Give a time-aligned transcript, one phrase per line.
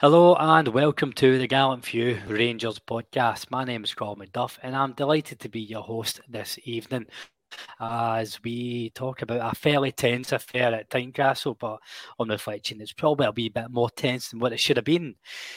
[0.00, 3.50] Hello and welcome to the Gallant Few Rangers podcast.
[3.50, 7.06] My name is Colin McDuff and I'm delighted to be your host this evening
[7.80, 11.80] as we talk about a fairly tense affair at Tynecastle, but
[12.20, 15.16] on reflection, it's probably a wee bit more tense than what it should have been.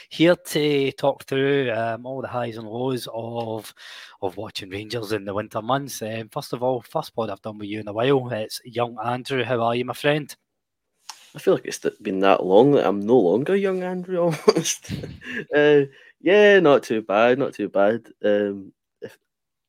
[0.09, 3.71] Here to talk through um, all the highs and lows of
[4.23, 6.02] of watching Rangers in the winter months.
[6.02, 8.28] Um, first of all, first pod I've done with you in a while.
[8.31, 9.44] It's young Andrew.
[9.44, 10.36] How are you, my friend?
[11.35, 14.91] I feel like it's been that long that I'm no longer young Andrew almost.
[15.55, 15.81] uh,
[16.20, 18.08] yeah, not too bad, not too bad.
[18.23, 19.17] Um, if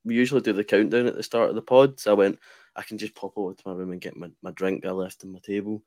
[0.05, 2.39] we usually do the countdown at the start of the pod, so I went,
[2.75, 5.25] I can just pop over to my room and get my, my drink I left
[5.25, 5.83] on my table.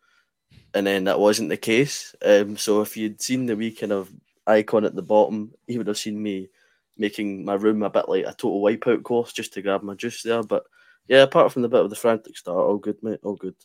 [0.73, 2.15] And then that wasn't the case.
[2.23, 4.11] Um, so if you'd seen the wee kind of
[4.47, 6.49] icon at the bottom, you would have seen me
[6.97, 10.23] making my room a bit like a total wipeout course just to grab my juice
[10.23, 10.43] there.
[10.43, 10.63] But
[11.07, 13.55] yeah, apart from the bit of the frantic start, all good, mate, all good.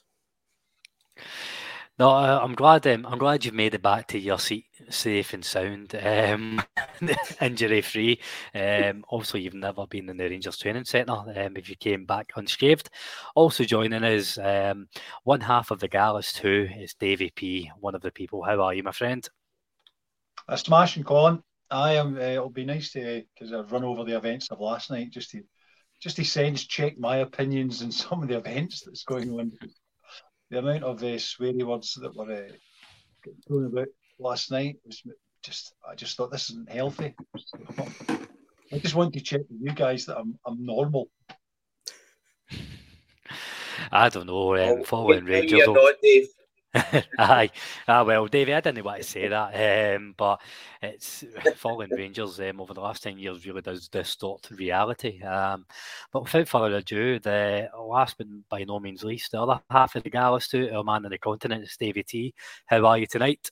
[2.00, 2.86] No, I'm glad.
[2.86, 6.62] Um, I'm glad you've made it back to your seat safe and sound, um,
[7.42, 8.18] injury free.
[8.54, 11.12] Um, also, you've never been in the Rangers training centre.
[11.12, 12.88] Um, if you came back unscathed,
[13.34, 14.88] also joining us, um,
[15.24, 18.42] one half of the Gallus too is Davy P, one of the people.
[18.42, 19.28] How are you, my friend?
[20.48, 21.42] A smashing, Colin.
[21.70, 22.16] I am.
[22.16, 25.32] Uh, it'll be nice to because I've run over the events of last night just
[25.32, 25.42] to
[26.00, 29.52] just to sense check my opinions and some of the events that's going on
[30.50, 35.02] the amount of uh, sweary words that were uh, thrown about last night was
[35.42, 35.74] just.
[35.88, 37.14] I just thought this isn't healthy.
[38.72, 41.08] I just want to check with you guys that I'm I'm normal.
[43.92, 44.56] I don't know.
[44.56, 45.66] Um, following Rangers.
[45.66, 46.28] Not, Dave.
[47.18, 47.50] Aye,
[47.88, 50.40] ah, well, Davey, I didn't want to say that, um, but
[50.80, 51.24] it's
[51.56, 55.20] fallen Rangers um, over the last 10 years really does distort reality.
[55.22, 55.66] Um,
[56.12, 60.04] but without further ado, the last but by no means least, the other half of
[60.04, 62.34] the Gallus too, our man on the continent is Davey T.
[62.66, 63.50] How are you tonight?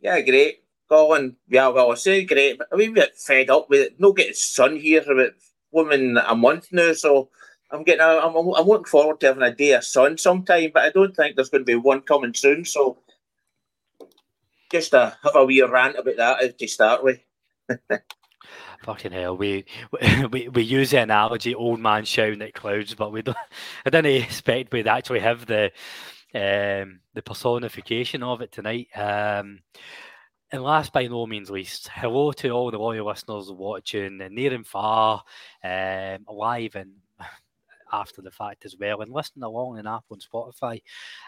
[0.00, 0.64] Yeah, great.
[0.88, 4.00] Colin, yeah, well, I say great, but I'm a bit fed up with it.
[4.00, 5.34] Not getting sun here for about
[5.70, 7.28] woman a month now, so
[7.72, 8.00] I'm getting.
[8.00, 11.14] A, I'm, I'm looking forward to having a day of sun sometime, but I don't
[11.14, 12.64] think there's going to be one coming soon.
[12.64, 12.98] So,
[14.70, 17.20] just to have a wee rant about that to start with.
[18.82, 19.66] Fucking hell, we,
[20.30, 23.36] we we use the analogy old man shouting at clouds, but we don't.
[23.86, 25.66] I didn't expect we'd actually have the
[26.34, 28.88] um, the personification of it tonight.
[28.96, 29.60] Um,
[30.52, 34.66] and last by no means least, hello to all the loyal listeners watching near and
[34.66, 35.22] far,
[35.62, 36.90] um, live and
[37.92, 40.80] after the fact as well and listening along in Apple and Spotify.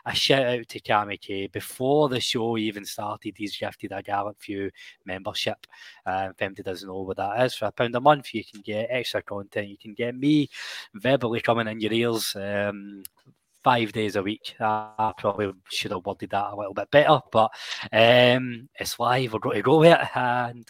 [0.06, 1.46] A shout out to Cammy K.
[1.46, 4.70] Before the show even started, he's gifted a Gallant Few
[5.04, 5.66] membership.
[6.06, 8.60] Um, if anybody doesn't know what that is, for a pound a month, you can
[8.60, 9.68] get extra content.
[9.68, 10.48] You can get me
[10.94, 12.34] verbally coming in your ears.
[12.36, 13.02] Um,
[13.62, 14.54] five days a week.
[14.60, 17.50] I probably should have worded that a little bit better, but
[17.92, 19.32] um, it's live.
[19.32, 20.16] We're going to go with it.
[20.16, 20.68] And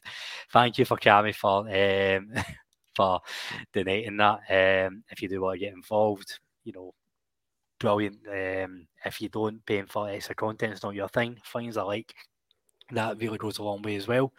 [0.52, 2.32] thank you for Cammy for um,
[2.94, 3.20] for
[3.72, 4.40] donating that.
[4.86, 6.94] Um, if you do want to get involved, you know,
[7.78, 8.18] brilliant.
[8.28, 11.38] Um, if you don't, paying for extra content is not your thing.
[11.44, 12.14] Fines are like
[12.92, 14.32] that really goes a long way as well.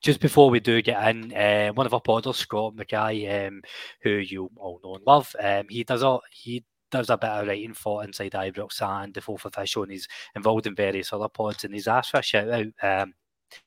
[0.00, 3.62] Just before we do get in, uh, one of our podders, Scott Mackay, um,
[4.02, 7.46] who you all know and love, um, he does a he does a bit of
[7.46, 11.64] writing for Inside Ibrox and the Fourth Official, and he's involved in various other pods,
[11.64, 12.66] and he's asked for a shout out.
[12.82, 13.14] Um,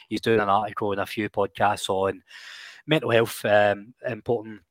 [0.08, 2.24] he's doing an article and a few podcasts on
[2.88, 4.62] mental health um, important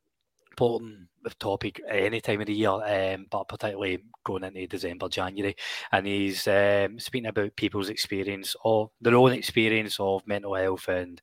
[0.50, 5.56] important topic any time of the year, um, but particularly going into December, January.
[5.92, 11.20] And he's um, speaking about people's experience or their own experience of mental health and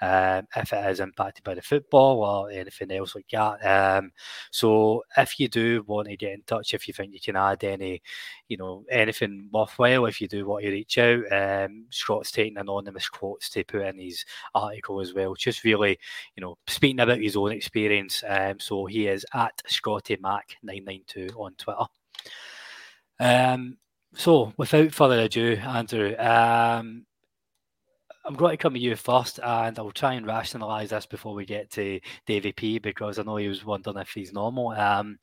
[0.00, 3.98] um, if it is impacted by the football or anything else like that.
[3.98, 4.12] Um,
[4.50, 7.62] so if you do want to get in touch, if you think you can add
[7.64, 8.02] any,
[8.48, 13.08] you know, anything worthwhile, if you do want to reach out, um, Scott's taking anonymous
[13.08, 14.24] quotes to put in his
[14.54, 15.34] article as well.
[15.34, 15.98] Just really,
[16.36, 18.22] you know, speaking about his own experience.
[18.26, 21.86] Um, so he is at Scotty Mac 992 on Twitter.
[23.20, 23.78] Um,
[24.14, 27.06] so, without further ado, Andrew, um,
[28.24, 31.44] I'm going to come to you first, and I'll try and rationalise this before we
[31.44, 34.70] get to Davy P because I know he was wondering if he's normal.
[34.70, 35.18] Um,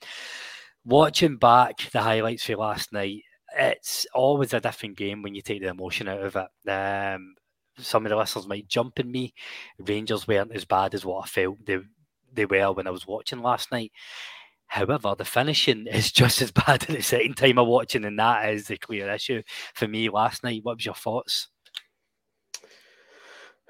[0.85, 3.23] watching back the highlights for last night,
[3.57, 6.69] it's always a different game when you take the emotion out of it.
[6.69, 7.35] Um,
[7.77, 9.33] some of the listeners might jump in me.
[9.79, 11.79] Rangers weren't as bad as what I felt they
[12.33, 13.91] they were when I was watching last night.
[14.67, 18.53] However, the finishing is just as bad at the second time I'm watching, and that
[18.53, 19.43] is the clear issue
[19.73, 20.61] for me last night.
[20.63, 21.49] What was your thoughts?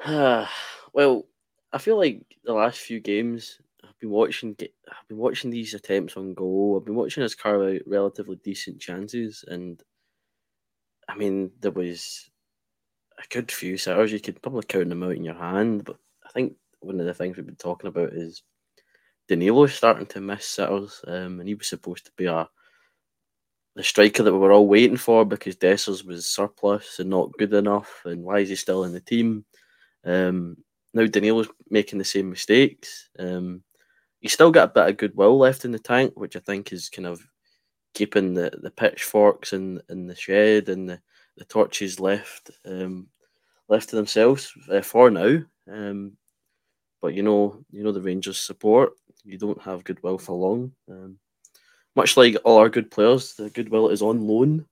[0.07, 1.25] well,
[1.73, 6.17] I feel like the last few games I've been watching, I've been watching these attempts
[6.17, 6.77] on goal.
[6.77, 9.81] I've been watching us carve out relatively decent chances, and
[11.07, 12.29] I mean there was
[13.17, 14.11] a good few sitters.
[14.11, 17.13] You could probably count them out in your hand, but I think one of the
[17.13, 18.43] things we've been talking about is
[19.27, 22.50] Danilo starting to miss sitters, um, and he was supposed to be a
[23.75, 27.53] the striker that we were all waiting for because Dessers was surplus and not good
[27.53, 28.01] enough.
[28.06, 29.45] And why is he still in the team?
[30.03, 30.57] Um,
[30.94, 33.09] now Danilo's making the same mistakes.
[33.18, 33.63] Um,
[34.19, 36.89] he's still got a bit of goodwill left in the tank, which I think is
[36.89, 37.25] kind of
[37.94, 41.00] keeping the, the pitchforks in, in the shed and the,
[41.38, 43.07] the torches left um,
[43.69, 45.39] left to themselves uh, for now.
[45.71, 46.18] Um,
[47.01, 48.94] but you know, you know the Rangers support.
[49.24, 50.71] You don't have goodwill for long.
[50.89, 51.18] Um,
[51.95, 54.65] much like all our good players, the goodwill is on loan,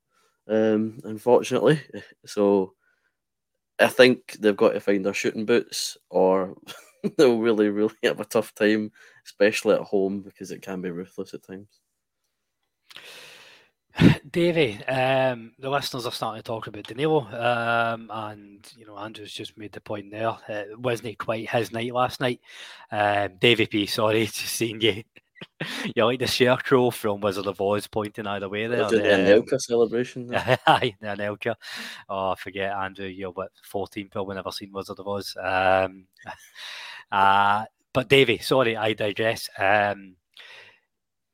[0.48, 1.81] um, unfortunately.
[2.26, 2.74] So
[3.80, 6.56] I think they've got to find their shooting boots, or
[7.18, 8.92] they'll really, really have a tough time,
[9.25, 11.80] especially at home, because it can be ruthless at times.
[14.31, 19.34] Davey, um, the listeners are starting to talk about Danilo, um, and you know Andrew's
[19.34, 20.38] just made the point there.
[20.48, 22.42] It wasn't quite his night last night.
[22.92, 25.04] Um, Davey P, sorry, just seeing you
[25.96, 28.90] You're like the scarecrow from Wizard of Oz pointing either way there.
[28.90, 30.30] The Anelka celebration.
[30.34, 31.56] Aye, the Anelka.
[32.07, 35.36] Oh, I forget, Andrew, you're what, 14 probably never seen Wizard of Oz.
[35.42, 36.06] Um,
[37.12, 39.50] uh, but Davey, sorry, I digress.
[39.57, 40.16] Um,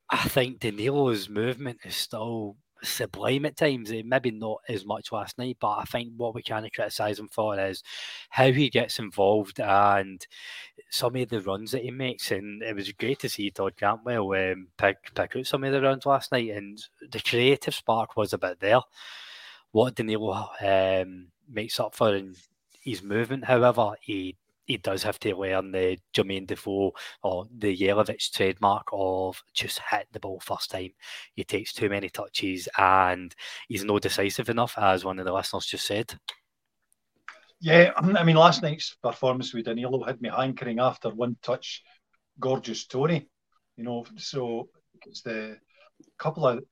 [0.10, 3.92] I think Danilo's movement is still sublime at times.
[3.92, 7.20] Eh, maybe not as much last night, but I think what we kind of criticise
[7.20, 7.84] him for is
[8.30, 10.26] how he gets involved and
[10.92, 12.32] some of the runs that he makes.
[12.32, 15.82] And it was great to see Todd Cantwell um, pick, pick out some of the
[15.82, 16.80] runs last night, and
[17.12, 18.82] the creative spark was a bit there.
[19.72, 22.36] What Danilo um, makes up for in
[22.82, 26.92] his movement, however, he he does have to learn the Jermaine Defoe
[27.24, 30.92] or the Jelavic trademark of just hit the ball first time.
[31.34, 33.34] He takes too many touches and
[33.68, 36.18] he's not decisive enough, as one of the listeners just said.
[37.62, 41.84] Yeah, um, I mean, last night's performance with Danilo had me hankering after one touch,
[42.40, 43.28] gorgeous Tony.
[43.78, 44.70] You know, so
[45.06, 45.58] it's the
[46.18, 46.64] couple of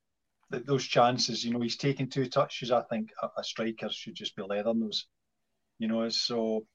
[0.50, 1.44] those chances.
[1.44, 2.72] You know, he's taking two touches.
[2.72, 5.08] I think a, a striker should just be leathering those.
[5.80, 6.66] You know, so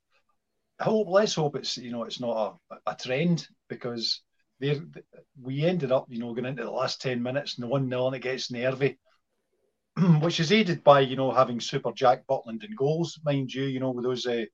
[0.84, 4.22] hope let's hope it's you know it's not a, a trend because
[5.40, 8.06] we ended up you know going into the last 10 minutes and the one nil
[8.06, 8.98] and it gets nervy.
[10.20, 13.80] Which is aided by you know having super jack butland in goals mind you you
[13.80, 14.44] know with those uh,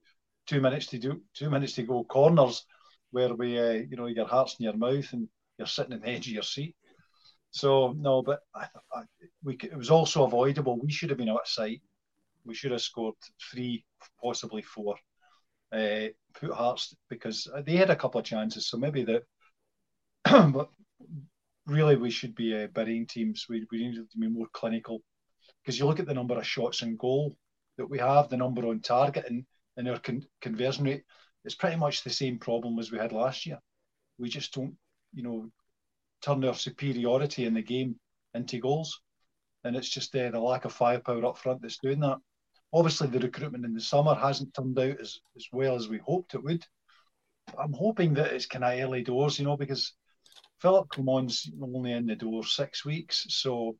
[0.46, 2.64] two minutes to do two minutes to go corners
[3.10, 5.28] where we uh, you know your heart's in your mouth and
[5.58, 6.74] you're sitting in the edge of your seat.
[7.50, 9.02] So no but I, I,
[9.42, 10.78] we it was also avoidable.
[10.80, 11.82] We should have been out of sight.
[12.44, 13.14] we should have scored
[13.50, 13.84] three
[14.22, 14.96] possibly four
[15.74, 18.68] uh, put Hearts because they had a couple of chances.
[18.68, 19.22] So maybe that,
[20.52, 20.68] but
[21.66, 23.46] really we should be uh, burying teams.
[23.48, 25.00] We, we need to be more clinical
[25.62, 27.36] because you look at the number of shots in goal
[27.78, 29.44] that we have, the number on target, and,
[29.76, 31.02] and our con- conversion rate.
[31.44, 33.58] It's pretty much the same problem as we had last year.
[34.18, 34.76] We just don't,
[35.12, 35.50] you know,
[36.22, 37.96] turn our superiority in the game
[38.34, 39.00] into goals.
[39.64, 42.18] And it's just uh, the lack of firepower up front that's doing that.
[42.74, 46.34] Obviously, the recruitment in the summer hasn't turned out as, as well as we hoped
[46.34, 46.66] it would.
[47.56, 49.92] I'm hoping that it's kind of early doors, you know, because
[50.60, 53.26] Philippe Clement's only in the door six weeks.
[53.28, 53.76] So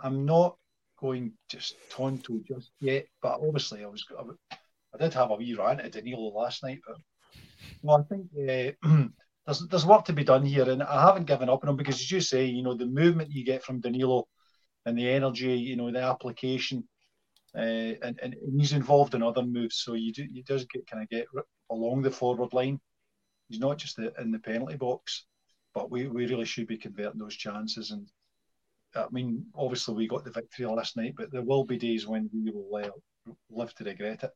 [0.00, 0.56] I'm not
[1.00, 3.06] going just tonto just yet.
[3.22, 4.56] But obviously, I was I,
[4.94, 6.80] I did have a wee rant at Danilo last night.
[6.84, 6.96] But
[7.82, 9.06] well, I think uh,
[9.46, 11.96] there's there's work to be done here, and I haven't given up on him because,
[11.96, 14.26] as you say, you know, the movement you get from Danilo
[14.86, 16.88] and the energy, you know, the application
[17.56, 21.02] uh, and, and he's involved in other moves, so you do he does get kind
[21.02, 21.26] of get
[21.70, 22.80] along the forward line.
[23.48, 25.24] He's not just the, in the penalty box,
[25.74, 27.90] but we, we really should be converting those chances.
[27.90, 28.06] And
[28.94, 32.28] I mean, obviously we got the victory last night, but there will be days when
[32.32, 34.30] we will uh, live to regret it.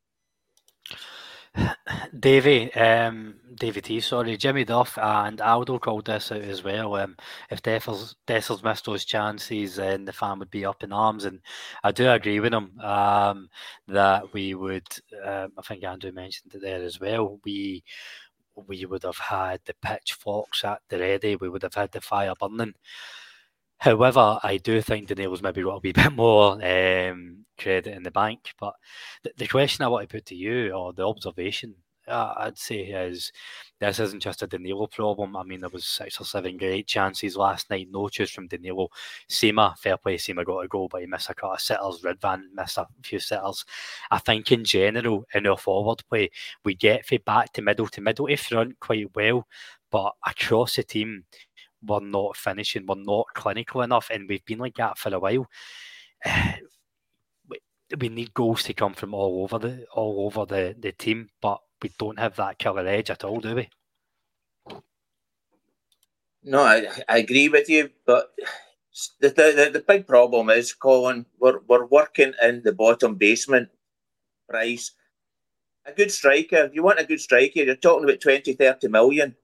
[2.18, 6.96] Davy, um, David T, sorry, Jimmy Duff and Aldo called this out as well.
[6.96, 7.16] Um,
[7.50, 11.24] if Dessers, Dessers missed those chances, then the fan would be up in arms.
[11.24, 11.40] And
[11.82, 13.48] I do agree with him um,
[13.88, 14.86] that we would,
[15.24, 17.82] um, I think Andrew mentioned it there as well, we
[18.54, 22.34] we would have had the pitchforks at the ready, we would have had the fire
[22.38, 22.74] burning.
[23.78, 28.10] However, I do think Danilo's maybe got a wee bit more um, credit in the
[28.10, 28.54] bank.
[28.60, 28.74] But
[29.24, 31.74] the, the, question I want to put to you, or the observation
[32.08, 33.32] uh, I'd say, is
[33.80, 35.36] this isn't just a Danilo problem.
[35.36, 38.88] I mean, there was six or seven great chances last night, no choice from Danilo.
[39.28, 42.02] Sima, fair play, Sima got a goal, but he missed a couple of sitters.
[42.02, 43.64] Ridvan missed a few sitters.
[44.10, 46.30] I think in general, in our forward play,
[46.64, 49.46] we get from back to middle to middle to front quite well,
[49.90, 51.24] but across the team,
[51.84, 55.46] we're not finishing, we're not clinical enough, and we've been like that for a while.
[57.98, 61.60] we need goals to come from all over the all over the, the team, but
[61.82, 63.68] we don't have that killer edge at all, do we?
[66.44, 68.32] No, I, I agree with you, but
[69.20, 73.68] the, the, the big problem is, Colin, we're, we're working in the bottom basement
[74.48, 74.92] price.
[75.86, 79.34] A good striker, if you want a good striker, you're talking about 20, 30 million.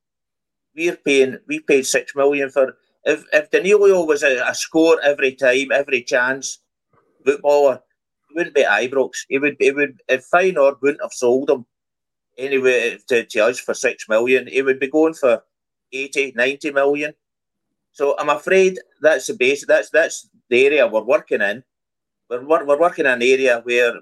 [0.76, 2.76] We're paying, we paid 6 million for.
[3.04, 6.58] If, if Danilo was a, a score every time, every chance
[7.24, 7.80] footballer,
[8.28, 9.10] he wouldn't be Ibrox.
[9.28, 11.64] He would, he would, if Feyenoord wouldn't have sold him
[12.38, 15.42] anyway to, to us for 6 million, he would be going for
[15.92, 17.14] 80, 90 million.
[17.92, 19.66] So I'm afraid that's the base.
[19.66, 21.64] That's that's the area we're working in.
[22.30, 23.94] We're we're working in an area where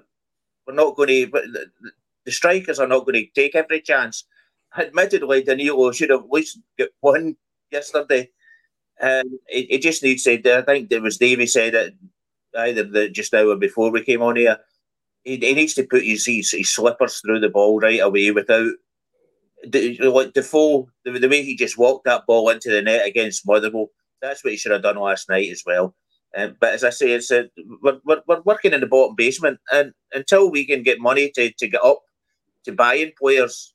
[0.65, 1.71] we're not going to.
[2.25, 4.25] The, strikers are not going to take every chance.
[4.77, 7.37] Admittedly, Danilo should have at least got one
[7.71, 8.29] yesterday.
[8.99, 10.57] Um, it, it just needs to.
[10.57, 11.95] I think it was Davy said it
[12.57, 14.57] either the, just now or before we came on here.
[15.27, 18.71] He, he needs to put his, his, his slippers through the ball right away without
[19.67, 23.45] the, like Defoe, the, the way he just walked that ball into the net against
[23.45, 23.89] Motherwell,
[24.21, 25.93] that's what he should have done last night as well.
[26.37, 27.49] Um, but as I say, it's a,
[27.81, 31.51] we're, we're, we're working in the bottom basement, and until we can get money to,
[31.51, 32.01] to get up
[32.63, 33.73] to buying players,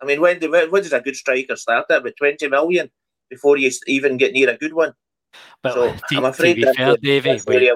[0.00, 2.04] I mean, when, do, when does a good striker start at?
[2.04, 2.90] With 20 million
[3.28, 4.94] before you even get near a good one?
[5.62, 7.72] But so, to, I'm afraid to be fair, Davey, we,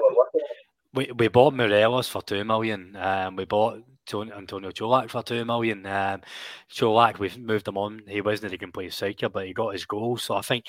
[0.93, 2.95] we, we bought Morelos for 2 million.
[2.95, 3.81] Um, we bought
[4.13, 5.85] Antonio Colak for two million.
[5.85, 6.21] Um,
[6.73, 8.01] Colak, we've moved him on.
[8.07, 10.17] He wasn't a complete striker, but he got his goal.
[10.17, 10.65] So I think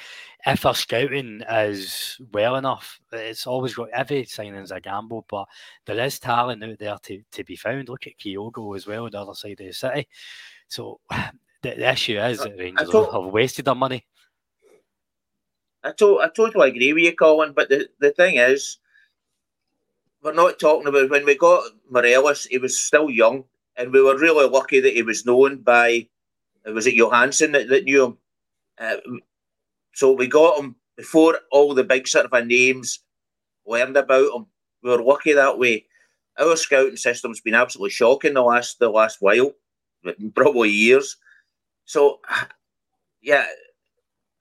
[0.46, 5.46] if our scouting is well enough, it's always got every signing's a gamble, but
[5.86, 7.88] there is talent out there to, to be found.
[7.88, 10.08] Look at Kyogo as well, on the other side of the city.
[10.68, 11.30] So the,
[11.62, 14.06] the issue is that Rangers have wasted their money.
[15.84, 17.52] I, to- I totally agree with you, Colin.
[17.54, 18.78] But the, the thing is,
[20.22, 23.44] we're not talking about when we got Morelos, he was still young,
[23.76, 26.06] and we were really lucky that he was known by
[26.64, 28.18] was it Johansson that, that knew him.
[28.78, 28.96] Uh,
[29.94, 33.00] so we got him before all the big sort of names
[33.66, 34.46] learned about him.
[34.82, 35.86] We were lucky that way.
[36.38, 39.52] Our scouting system's been absolutely shocking the last the last while,
[40.34, 41.16] probably years.
[41.84, 42.20] So,
[43.20, 43.46] yeah.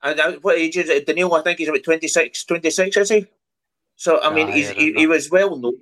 [0.04, 1.06] And what age is it?
[1.06, 3.28] Daniel, I think he's about 26, 26, is he?
[4.01, 5.77] So I mean, ah, he's, he, he was well known.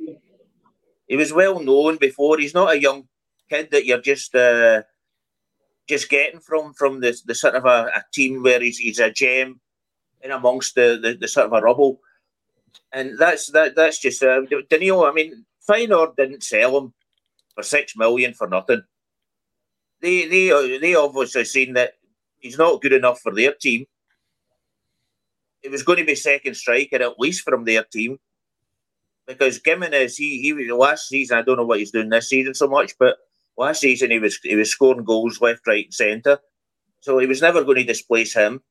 [1.07, 2.37] He was well known before.
[2.37, 3.07] He's not a young
[3.49, 4.81] kid that you're just uh,
[5.87, 9.09] just getting from from the, the sort of a, a team where he's, he's a
[9.09, 9.61] gem
[10.21, 12.01] in amongst the, the, the sort of a rubble.
[12.91, 15.09] And that's that that's just uh, Danilo.
[15.09, 16.93] I mean, Feyenoord didn't sell him
[17.55, 18.81] for six million for nothing.
[20.01, 21.93] They they they obviously seen that
[22.39, 23.85] he's not good enough for their team
[25.63, 28.17] it was going to be second striker at least from their team
[29.29, 32.53] because Gimenez he he was last season I don't know what he's doing this season
[32.53, 33.17] so much, but
[33.57, 36.39] last season he was he was scoring goals left, right, and centre,
[37.01, 38.61] so he was never going to displace him.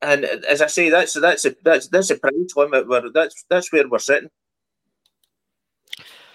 [0.00, 3.72] And as I say, that's that's a that's that's a price limit where that's that's
[3.72, 4.30] where we're sitting.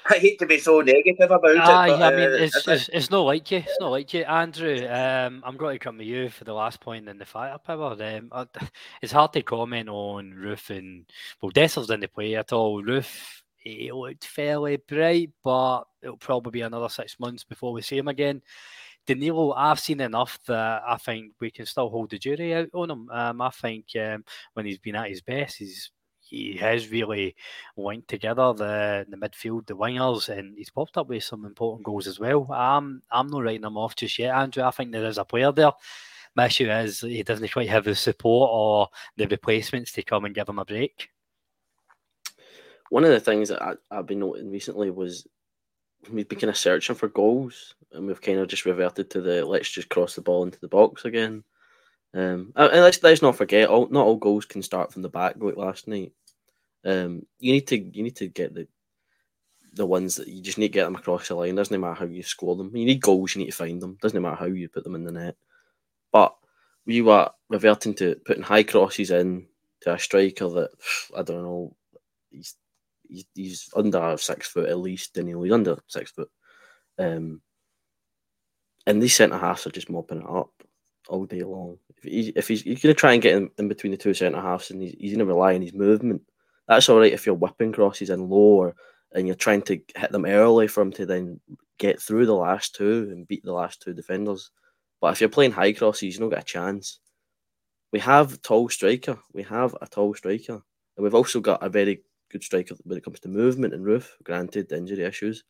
[0.09, 1.97] I hate to be so negative about Aye, it.
[1.97, 3.57] But, I mean, uh, it's, it's, it's not like you.
[3.57, 4.87] It's not like you, Andrew.
[4.87, 7.97] Um, I'm going to come to you for the last point in the firepower.
[8.01, 8.45] Um, uh,
[9.01, 11.05] it's hard to comment on Roofe and
[11.41, 12.81] well, Dessers didn't play at all.
[12.83, 17.97] Roofe, he looked fairly bright, but it'll probably be another six months before we see
[17.97, 18.41] him again.
[19.05, 22.91] Danilo, I've seen enough that I think we can still hold the jury out on
[22.91, 23.09] him.
[23.09, 24.23] Um, I think um,
[24.53, 25.91] when he's been at his best, he's
[26.29, 27.35] he has really
[27.75, 32.07] linked together the the midfield, the wingers, and he's popped up with some important goals
[32.07, 32.47] as well.
[32.51, 34.63] I'm I'm not writing him off just yet, Andrew.
[34.63, 35.71] I think there is a player there.
[36.35, 40.35] My issue is he doesn't quite have the support or the replacements to come and
[40.35, 41.09] give him a break.
[42.89, 45.27] One of the things that I, I've been noting recently was
[46.11, 49.45] we've been kind of searching for goals, and we've kind of just reverted to the
[49.45, 51.43] let's just cross the ball into the box again.
[52.13, 55.35] Um, and let's let's not forget, all not all goals can start from the back
[55.37, 56.13] like last night.
[56.85, 58.67] Um, you need to you need to get the
[59.73, 61.55] the ones that you just need to get them across the line.
[61.55, 62.75] Doesn't matter how you score them.
[62.75, 63.35] You need goals.
[63.35, 63.97] You need to find them.
[64.01, 65.35] Doesn't matter how you put them in the net.
[66.11, 66.35] But
[66.85, 69.45] we were reverting to putting high crosses in
[69.81, 70.69] to a striker that
[71.15, 71.75] I don't know.
[72.31, 72.55] He's
[73.33, 75.17] he's, under six foot at least.
[75.17, 76.29] Anyway, he's under six foot.
[76.97, 77.41] Um,
[78.85, 80.51] and these centre halves are just mopping it up
[81.07, 81.77] all day long.
[82.03, 84.39] If he's, if he's, going to try and get in, in between the two centre
[84.39, 86.21] halves and he's, he's going to rely on his movement,
[86.67, 88.75] that's all right if you're whipping crosses in lower
[89.13, 91.39] and you're trying to hit them early for him to then
[91.77, 94.51] get through the last two and beat the last two defenders.
[94.99, 96.99] But if you're playing high crosses, you don't get a chance.
[97.91, 99.17] We have tall striker.
[99.33, 100.61] We have a tall striker.
[100.97, 103.85] And we've also got a very good good striker when it comes to movement and
[103.85, 104.09] Roofe.
[104.23, 105.43] Granted, the injury issues,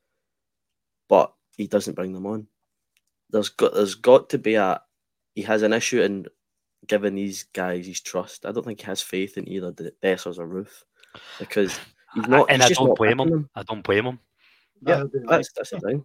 [1.09, 2.47] but he doesn't bring them on.
[3.29, 4.81] There's got there's got to be a
[5.38, 6.25] he has an issue in
[6.88, 8.44] giving these guys his trust.
[8.44, 10.84] I don't think he has faith in either Dessers or Roofe
[11.38, 11.79] because
[12.15, 12.50] he's not.
[12.50, 13.50] and he's I just don't not blame picking him.
[13.53, 14.20] I don't blame him.
[14.82, 16.03] Yeah, that's that's the thing.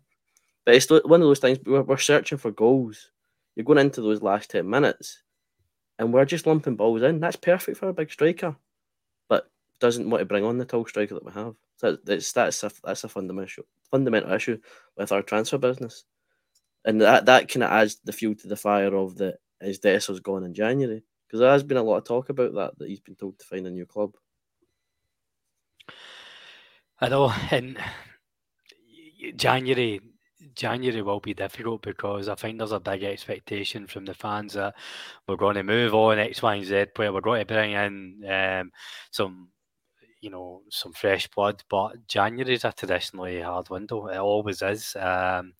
[0.66, 1.58] But it's one of those things.
[1.64, 3.10] We're, we're searching for goals.
[3.56, 5.22] You're going into those last ten minutes,
[5.98, 7.18] and we're just lumping balls in.
[7.18, 8.54] That's perfect for a big striker,
[9.30, 11.54] but doesn't want to bring on the tall striker that we have.
[11.78, 14.58] So that's that's a that's a fundamental fundamental issue
[14.98, 16.04] with our transfer business,
[16.84, 20.20] and that that kind of adds the fuel to the fire of the is Desser's
[20.20, 23.00] gone in January because there has been a lot of talk about that that he's
[23.00, 24.12] been told to find a new club.
[27.00, 27.78] I know, and
[29.36, 30.00] January
[30.54, 34.74] January will be difficult because I think there's a big expectation from the fans that
[35.26, 37.12] we're going to move on X, Y, and Z player.
[37.12, 38.72] We're going to bring in um,
[39.10, 39.48] some,
[40.20, 41.62] you know, some fresh blood.
[41.70, 44.06] But January is a traditionally hard window.
[44.08, 44.96] It always is.
[44.96, 45.54] Um,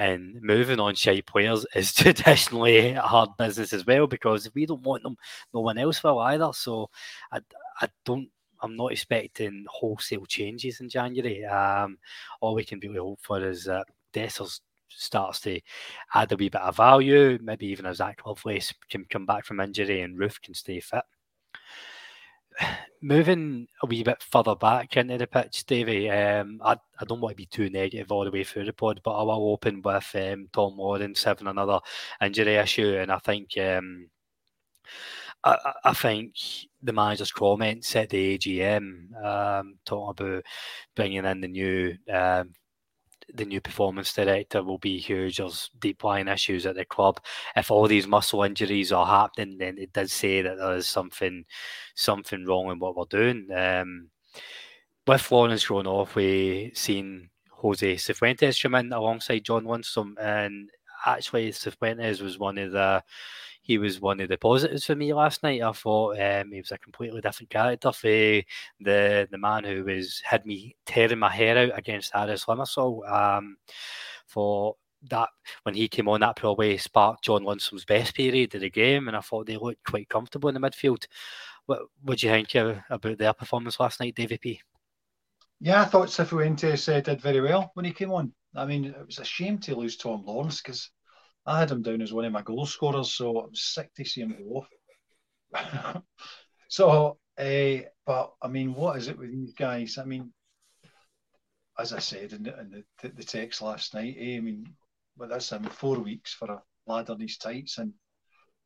[0.00, 4.64] and moving on shy players is traditionally a hard business as well because if we
[4.64, 5.16] don't want them,
[5.52, 6.50] no one else will either.
[6.54, 6.88] So
[7.30, 7.40] I,
[7.82, 8.30] I don't
[8.62, 11.44] I'm not expecting wholesale changes in January.
[11.44, 11.98] Um,
[12.40, 15.60] all we can really hope for is that Dessers starts to
[16.14, 19.60] add a wee bit of value, maybe even as Zach Lovelace can come back from
[19.60, 21.04] injury and Roofe can stay fit.
[23.02, 27.32] Moving a wee bit further back into the pitch, Davey, um, I, I don't want
[27.32, 30.14] to be too negative all the way through the pod, but I will open with
[30.14, 31.80] um, Tom Lawrence having another
[32.20, 34.10] injury issue, and I think um,
[35.44, 36.34] I, I think
[36.82, 40.44] the manager's comments at the AGM um, talking about
[40.94, 42.52] bringing in the new um,
[43.34, 45.38] the new performance director will be huge.
[45.38, 47.20] There's deep lying issues at the club.
[47.56, 51.44] If all these muscle injuries are happening, then it does say that there is something
[51.94, 53.48] something wrong in what we're doing.
[53.54, 54.08] Um,
[55.06, 60.70] with Lawrence going off, we seen Jose Cifuentes come in alongside John Lundstram, and
[61.04, 63.02] actually Cifuentes was one of the
[63.62, 65.62] he was one of the positives for me last night.
[65.62, 68.44] I thought um, he was a completely different character for the
[69.30, 73.10] the man who was had me tearing my hair out against Aris Limassol.
[73.10, 73.56] Um,
[74.26, 74.76] for
[75.10, 75.28] that
[75.62, 79.16] when he came on, that probably sparked John Lundstram's best period of the game, and
[79.16, 81.04] I thought they looked quite comfortable in the midfield.
[81.66, 84.60] What do you think about their performance last night, David P?
[85.60, 88.32] Yeah, I thought Cifuentes uh, did very well when he came on.
[88.56, 90.90] I mean, it was a shame to lose Tom Lawrence because
[91.46, 94.20] I had him down as one of my goal scorers, so I'm sick to see
[94.20, 94.66] him go
[95.54, 96.02] off.
[96.68, 97.76] so, uh,
[98.06, 99.98] but I mean, what is it with these guys?
[99.98, 100.32] I mean,
[101.78, 104.66] as I said in the, in the, the text last night, eh, I mean,
[105.16, 107.92] well, that's I four weeks for a lad on these tights, and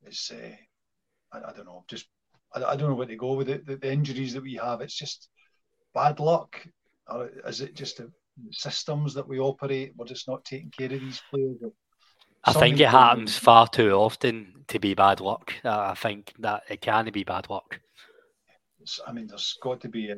[0.02, 0.56] it's uh,
[1.32, 2.06] I, I, don't know, just
[2.54, 3.66] I, I, don't know where to go with it.
[3.66, 5.28] The, the, injuries that we have, it's just
[5.94, 6.66] bad luck,
[7.08, 8.10] or is it just the
[8.50, 9.92] systems that we operate?
[9.96, 11.56] We're just not taking care of these players.
[12.46, 15.54] I think it happens far too often to be bad luck.
[15.64, 17.80] Uh, I think that it can be bad luck.
[19.06, 20.16] I mean, there's got to be a.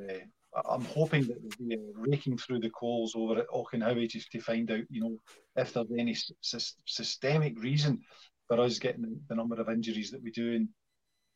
[0.69, 4.41] I'm hoping that there'll be a raking through the coals over at Auchenhowie just to
[4.41, 5.19] find out, you know,
[5.55, 8.01] if there's any systemic reason
[8.49, 10.69] for us getting the number of injuries that we do, and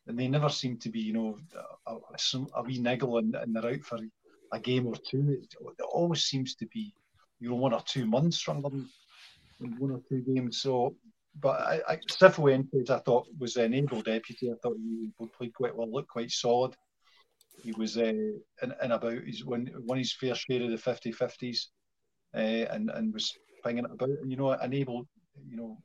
[0.06, 1.38] and they never seem to be, you know,
[1.86, 3.98] a, a, a wee niggle and, and they're out for
[4.52, 5.38] a game or two.
[5.40, 6.94] It, it always seems to be,
[7.38, 8.88] you know, one or two months rather than
[9.60, 10.62] one or two games.
[10.62, 10.94] So,
[11.38, 14.50] but I, I Cifuentes, I thought was an able deputy.
[14.50, 16.74] I thought he played quite well, looked quite solid.
[17.62, 21.12] He was uh, in, in about his one won his fair share of the 50
[21.12, 21.66] 50s
[22.34, 23.32] uh, and and was
[23.64, 24.08] pinging it about.
[24.26, 25.06] You know, an able,
[25.48, 25.78] you know,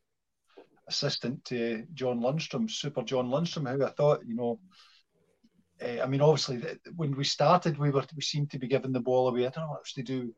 [0.88, 4.59] assistant to John Lundstram, Super John Lundstram, who I thought, you know.
[5.81, 6.63] Uh, I mean, obviously,
[6.95, 9.45] when we started, we were we seemed to be giving the ball away.
[9.45, 10.33] I don't know what to do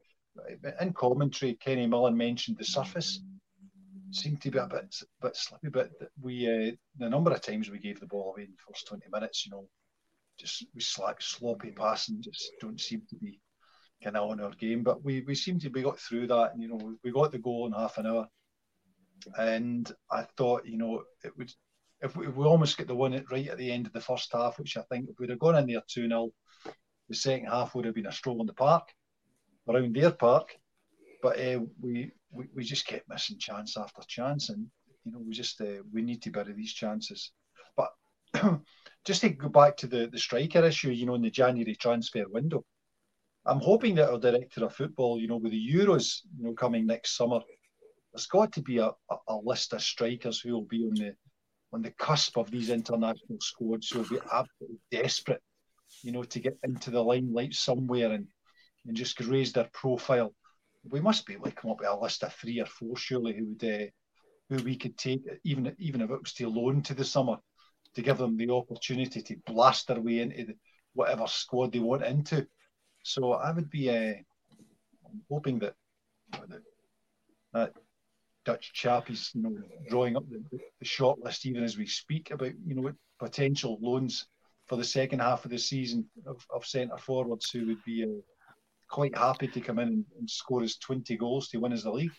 [0.82, 3.21] in commentary, Kenny Miller mentioned the surface
[4.12, 7.80] seemed to be a bit bit slippy, but we uh, the number of times we
[7.80, 9.67] gave the ball away in the first twenty minutes, you know,
[10.38, 13.39] just we slack sloppy passing, just don't seem to be
[14.04, 14.84] kind of on our game.
[14.84, 17.39] But we we seem to be got through that, and you know, we got the
[17.39, 18.28] goal in half an hour,
[19.38, 21.52] and I thought, you know, it would.
[22.00, 24.00] If we, if we almost get the one at, right at the end of the
[24.00, 26.30] first half, which I think if we'd have gone in there 2 0,
[27.10, 28.88] the second half would have been a stroll in the park
[29.69, 30.58] around their park.
[31.21, 34.67] But uh, we, we we just kept missing chance after chance, and
[35.03, 37.32] you know we just uh, we need to bury these chances.
[37.75, 37.89] But
[39.06, 42.25] just to go back to the the striker issue, you know, in the January transfer
[42.30, 42.63] window,
[43.45, 46.86] I'm hoping that our director of football, you know, with the Euros, you know, coming
[46.86, 47.39] next summer,
[48.13, 51.15] there's got to be a, a, a list of strikers who will be on the
[51.73, 55.41] on the cusp of these international squads who will be absolutely desperate
[56.03, 58.27] you know, to get into the limelight somewhere and,
[58.88, 60.34] and just raise their profile.
[60.89, 63.36] We must be able to come up with a list of three or four, surely,
[63.36, 63.86] who would uh,
[64.50, 67.38] who we could take, even even if it was to loan to the summer,
[67.95, 70.56] to give them the opportunity to blast their way into the,
[70.93, 72.47] whatever squad they want into.
[73.04, 74.13] So I would be uh,
[75.30, 75.76] hoping that,
[77.54, 77.73] that
[78.45, 79.58] Dutch chap is you know
[79.89, 80.41] drawing up the,
[80.80, 84.26] the short list even as we speak about you know potential loans
[84.67, 88.21] for the second half of the season of, of centre forwards who would be uh,
[88.89, 92.12] quite happy to come in and, score his 20 goals to win us the league.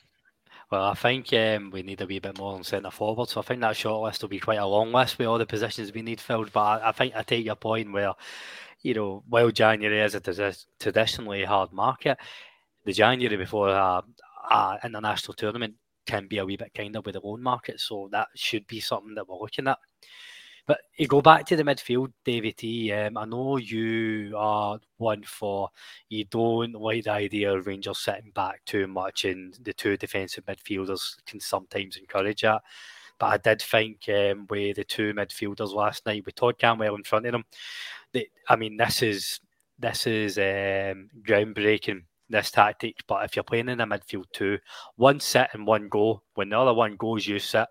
[0.70, 3.28] Well, I think um, we need a wee bit more on centre forward.
[3.28, 5.46] So I think that short list will be quite a long list with all the
[5.46, 6.52] positions we need filled.
[6.52, 8.12] But I, I think I take your point where,
[8.83, 12.18] you know, while January is a traditionally hard market,
[12.85, 14.02] the January before a,
[14.50, 15.74] a international tournament
[16.07, 17.81] can be a wee bit kinder with the loan market.
[17.81, 19.78] So that should be something that we're looking at.
[20.68, 22.92] But you go back to the midfield, David T.
[22.92, 25.70] Um, I know you are one for
[26.11, 30.44] you don't like the idea of Rangers sitting back too much, and the two defensive
[30.44, 32.61] midfielders can sometimes encourage that.
[33.18, 37.02] But I did think um, with the two midfielders last night with Todd Cantwell in
[37.02, 37.46] front of them,
[38.12, 39.40] they, I mean, this is
[39.78, 42.96] this is um, groundbreaking this tactic.
[43.07, 44.59] But if you're playing in a midfield two,
[44.96, 46.20] one sit and one go.
[46.35, 47.68] When the other one goes, you sit.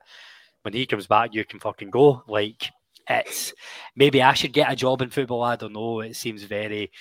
[0.63, 2.23] When he comes back, you can fucking go.
[2.27, 2.71] Like
[3.09, 3.53] it's
[3.95, 5.43] maybe I should get a job in football.
[5.43, 6.01] I don't know.
[6.01, 6.91] It seems very,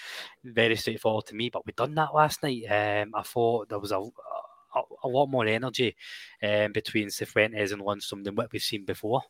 [0.45, 1.51] very straightforward to me.
[1.51, 2.65] But we done that last night.
[2.71, 5.97] Um, I thought there was a, a, a lot more energy
[6.43, 9.23] um, between Cifuentes and Lundstram than what we've seen before.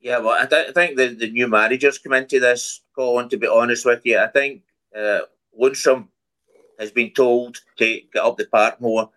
[0.00, 3.36] Yeah, well, I, th- I think the, the new managers come into this, Colin, to
[3.36, 4.18] be honest with you.
[4.18, 4.62] I think
[4.96, 5.20] uh,
[5.60, 6.08] Lundstram
[6.78, 9.10] has been told to get up the park more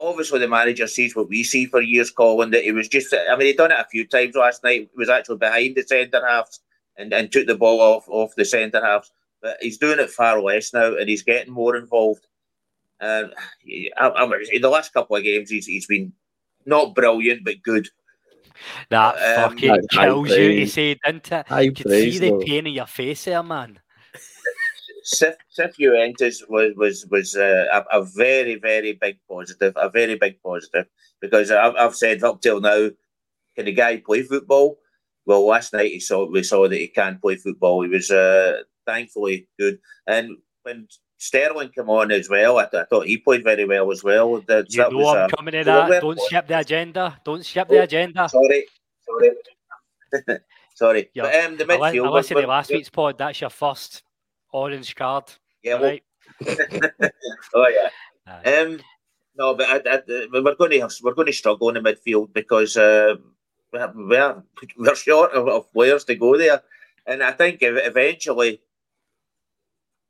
[0.00, 3.36] obviously the manager sees what we see for years, Colin, that he was just, I
[3.36, 4.90] mean, he done it a few times last night.
[4.92, 6.60] He was actually behind the centre halves
[6.96, 9.12] and, and took the ball off, off the centre halves.
[9.42, 12.26] But he's doing it far less now and he's getting more involved.
[13.00, 13.32] And
[13.98, 16.12] I, I, in the last couple of games, he's, he's been
[16.66, 17.88] not brilliant, but good.
[18.88, 21.46] That um, fucking kills you to say, didn't it?
[21.50, 23.80] You could see the pain in your face there, man.
[25.04, 30.42] Sif, Cifuentes was was was uh, a, a, very very big positive, a very big
[30.42, 30.86] positive
[31.20, 32.88] because I've, I've said up till now,
[33.54, 34.78] can the guy play football?
[35.26, 37.82] Well, last night he saw we saw that he can play football.
[37.82, 40.88] He was uh, thankfully good, and when
[41.18, 44.40] Sterling came on as well, I, th- I thought he played very well as well.
[44.48, 46.00] That, you that know was, I'm uh, coming to that.
[46.00, 47.20] Don't skip the agenda.
[47.24, 48.26] Don't skip the agenda.
[48.28, 48.64] Sorry,
[49.04, 49.30] sorry.
[50.76, 51.22] Sorry, yeah.
[51.22, 52.08] but um, the midfield.
[52.08, 53.16] I listened to last week's pod.
[53.16, 54.02] That's your first
[54.54, 55.24] orange card.
[55.62, 56.02] Yeah, right.
[57.54, 57.90] oh yeah.
[58.50, 58.80] Um,
[59.36, 60.00] no, but I, I,
[60.32, 63.16] we're going to we're going to struggle in the midfield because uh,
[63.72, 64.42] we're
[64.78, 66.62] we're short of, of, players to go there,
[67.06, 68.60] and I think eventually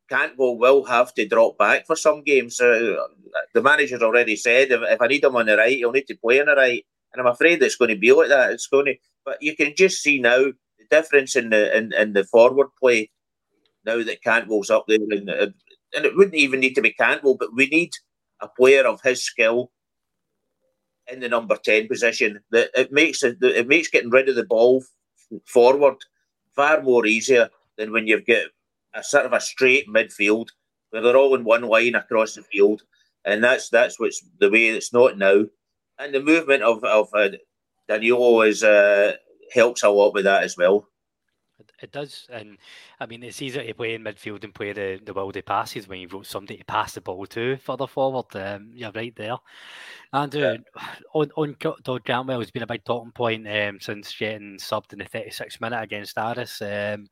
[0.09, 2.61] Cantwell will have to drop back for some games.
[2.61, 2.96] Uh,
[3.54, 6.16] the manager's already said if, if I need him on the right, he'll need to
[6.16, 8.52] play on the right, and I'm afraid it's going to be like that.
[8.52, 12.12] It's going to, but you can just see now the difference in the in, in
[12.12, 13.11] the forward play
[13.85, 15.49] now that Cantwell's up there, and, uh,
[15.94, 17.90] and it wouldn't even need to be Cantwell, but we need
[18.40, 19.70] a player of his skill
[21.11, 22.40] in the number ten position.
[22.51, 24.85] That it makes it, it makes getting rid of the ball
[25.47, 25.97] forward
[26.55, 28.44] far more easier than when you've got
[28.94, 30.49] a sort of a straight midfield
[30.90, 32.83] where they're all in one line across the field,
[33.25, 35.44] and that's that's what's the way it's not now.
[35.99, 37.31] And the movement of of uh,
[37.88, 39.12] Danilo is uh,
[39.53, 40.88] helps a lot with that as well.
[41.85, 42.59] It does, and
[42.99, 46.01] I mean it's easier to play in midfield and play the the wildy passes when
[46.01, 48.35] you've got somebody to pass the ball to further forward.
[48.35, 49.37] Um, you're right there,
[50.12, 50.42] Andrew.
[50.42, 50.57] Yeah.
[51.14, 54.99] On on Todd Cantwell has been a big talking point um, since getting subbed in
[54.99, 56.61] the 36th minute against Aris.
[56.62, 57.09] Um,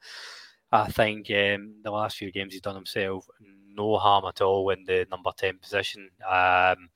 [0.72, 3.28] I think um, the last few games he's done himself
[3.74, 6.08] no harm at all in the number 10 position.
[6.28, 6.88] Um,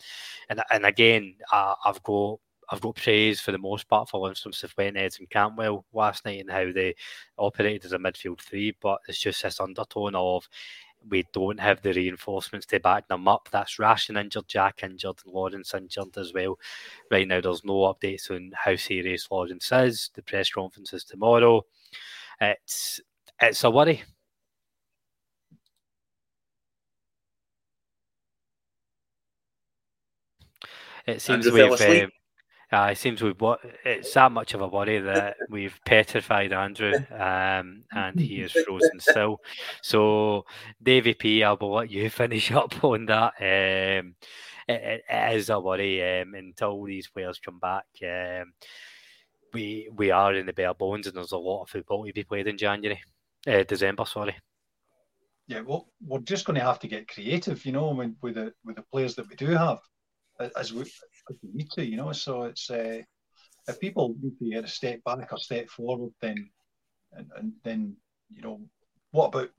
[0.49, 4.53] and and again, I, have got I've got praise for the most part for Lundstram,
[4.53, 6.95] Cifuentes and Cantwell last night and how they
[7.39, 10.49] operated as a midfield three, but it's just this undertone of
[11.09, 13.49] we don't have the reinforcements to back them up.
[13.53, 16.59] That's Raskin injured, Jack injured, and Lawrence injured as well.
[17.11, 20.11] Right now, there's no updates on how serious Lawrence is.
[20.15, 21.65] The press conference is tomorrow.
[22.41, 23.01] It's
[23.41, 24.03] it's a worry.
[31.07, 31.71] It seems we've
[32.73, 33.41] uh, it seems we've
[33.85, 38.99] it's that much of a worry that we've petrified Andrew, um, and he is frozen
[38.99, 39.41] still.
[39.83, 40.47] So,
[40.83, 43.35] Davy P, I will let you finish up on that.
[43.39, 44.17] Um,
[44.67, 47.85] it, it is a worry um, until these players come back.
[48.03, 48.53] Um,
[49.53, 52.25] we we are in the bare bones, and there's a lot of football to be
[52.25, 53.01] played in January,
[53.47, 54.05] uh, December.
[54.07, 54.35] Sorry.
[55.47, 58.53] Yeah, well, we're just going to have to get creative, you know, with, with the
[58.65, 59.79] with the players that we do have,
[60.57, 60.85] as we,
[61.43, 62.13] we need to, you know.
[62.13, 63.03] So it's uh,
[63.69, 66.51] if people need to get a step back or step forward, then
[67.13, 67.97] and, and then
[68.31, 68.61] you know,
[69.11, 69.51] what about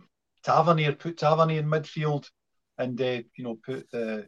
[0.44, 0.94] Tavernier?
[0.94, 2.30] Put Tavernier in midfield,
[2.78, 4.28] and uh, you know, put the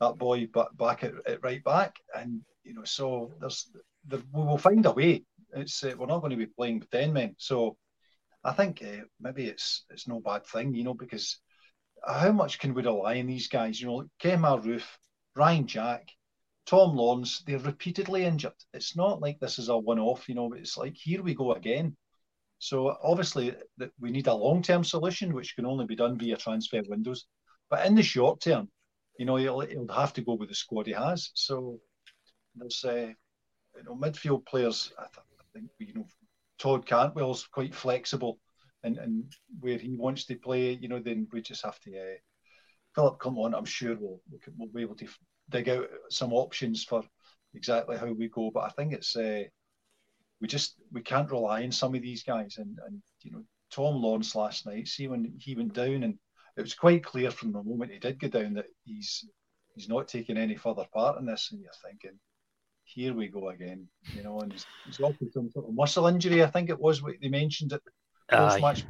[0.00, 3.70] that boy back, back at, at right back, and you know, so there's
[4.06, 5.24] the, we will find a way.
[5.54, 7.76] It's uh, we're not going to be playing with ten men, so
[8.44, 11.40] I think uh, maybe it's it's no bad thing, you know, because
[12.06, 13.80] how much can we rely on these guys?
[13.80, 14.96] You know, Kemar Roofe,
[15.34, 16.08] Ryan Jack,
[16.68, 18.52] Tom Lawrence, they're repeatedly injured.
[18.74, 20.52] It's not like this is a one-off, you know.
[20.52, 21.96] It's like here we go again.
[22.58, 23.54] So obviously
[23.98, 27.24] we need a long-term solution, which can only be done via transfer windows.
[27.70, 28.68] But in the short term,
[29.18, 31.30] you know, he'll, he'll have to go with the squad he has.
[31.32, 31.80] So
[32.54, 33.12] there's, uh,
[33.76, 34.92] you know, midfield players.
[34.98, 36.06] I, th- I think you know,
[36.58, 38.40] Todd Cantwell's quite flexible,
[38.82, 41.98] and and where he wants to play, you know, then we just have to.
[41.98, 42.16] Uh,
[42.94, 43.54] Philip, come on!
[43.54, 44.20] I'm sure we'll
[44.58, 45.08] we'll be able to
[45.50, 47.02] dig out some options for
[47.54, 48.50] exactly how we go.
[48.52, 49.44] But I think it's uh,
[50.40, 52.56] we just we can't rely on some of these guys.
[52.58, 56.18] And and you know Tom Lawrence last night, see when he went down, and
[56.56, 59.24] it was quite clear from the moment he did go down that he's
[59.74, 61.50] he's not taking any further part in this.
[61.52, 62.18] And you're thinking,
[62.84, 64.40] here we go again, you know.
[64.40, 67.28] And he's, he's got some sort of muscle injury, I think it was what they
[67.28, 68.84] mentioned at the post match.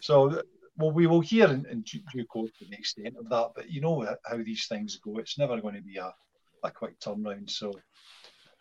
[0.00, 0.42] So
[0.76, 4.06] well, we will hear in, in due course the extent of that, but you know
[4.24, 5.18] how these things go.
[5.18, 6.12] It's never going to be a,
[6.62, 7.50] a quick turnaround.
[7.50, 7.72] So,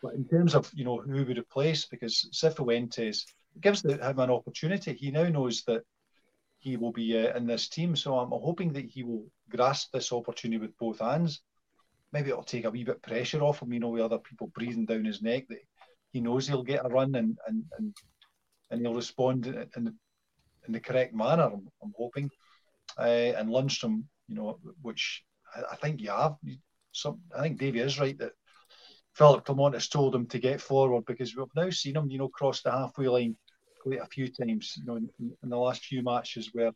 [0.01, 3.23] but in terms of you know who we replace, because Cifuentes
[3.60, 4.93] gives the, him an opportunity.
[4.93, 5.84] He now knows that
[6.60, 10.12] he will be uh, in this team, so I'm hoping that he will grasp this
[10.12, 11.41] opportunity with both hands.
[12.13, 14.47] Maybe it'll take a wee bit of pressure off him, you know, with other people
[14.47, 15.47] breathing down his neck.
[15.49, 15.60] That
[16.12, 17.93] he knows he'll get a run and and and,
[18.71, 19.95] and he'll respond in, in the
[20.67, 21.43] in the correct manner.
[21.43, 22.30] I'm, I'm hoping.
[22.97, 25.23] Uh, and Lundstram, you know, which
[25.56, 26.36] I, I think you have.
[26.91, 28.32] Some, I think Davey is right that
[29.15, 32.30] Philip Clement has told him to get forward because we've now seen him, you know,
[32.30, 33.36] cross the halfway line
[33.82, 36.71] quite a few times, you know, in, in the last few matches where,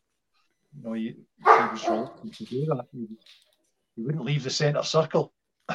[0.75, 2.85] you know, he, he was reluctant to do that.
[2.93, 3.07] He,
[3.95, 5.33] he wouldn't leave the centre circle.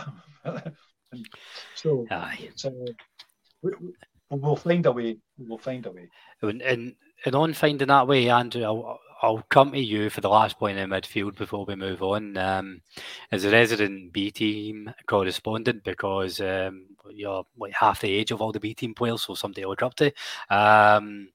[1.75, 2.51] so, Aye.
[2.65, 2.71] Uh,
[4.31, 5.19] we, will find a way.
[5.39, 6.09] We'll find a way.
[6.43, 10.29] And, and and on finding that way, Andrew, I'll, I'll come to you for the
[10.29, 12.37] last point in midfield before we move on.
[12.37, 12.83] Um,
[13.33, 18.53] as a resident B team correspondent, because um, you're like half the age of all
[18.53, 20.13] the B team players, so somebody to look up to.
[20.51, 21.29] Um,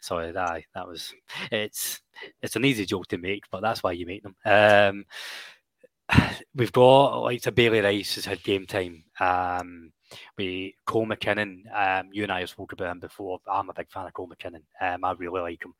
[0.00, 1.12] sorry, that that was
[1.50, 2.00] it's
[2.40, 4.36] it's an easy joke to make, but that's why you make them.
[4.44, 5.04] Um,
[6.54, 9.04] we've got like a Bailey Rice has had game time.
[9.20, 9.92] Um,
[10.36, 13.40] we Cole McKinnon, um, you and I have spoken about him before.
[13.50, 14.62] I'm a big fan of Cole McKinnon.
[14.80, 15.74] Um, I really like him.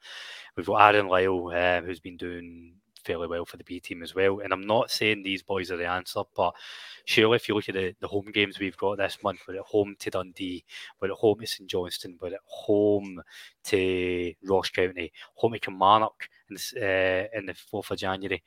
[0.56, 2.74] We've got Aaron Lyle, uh, who's been doing
[3.06, 4.40] fairly well for the B team as well.
[4.40, 6.54] And I'm not saying these boys are the answer, but
[7.04, 9.60] surely if you look at the, the home games we've got this month, we're at
[9.60, 10.64] home to Dundee,
[11.00, 13.22] we're at home to St Johnstone, we're at home
[13.64, 18.42] to Ross County, home to Kilmarnock in, uh, in the 4th of January.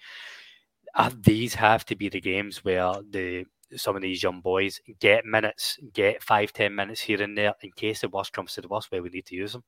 [0.93, 5.25] Uh, these have to be the games where the some of these young boys get
[5.25, 8.67] minutes, get five, ten minutes here and there in case the worst comes to the
[8.67, 9.63] worst where we need to use them.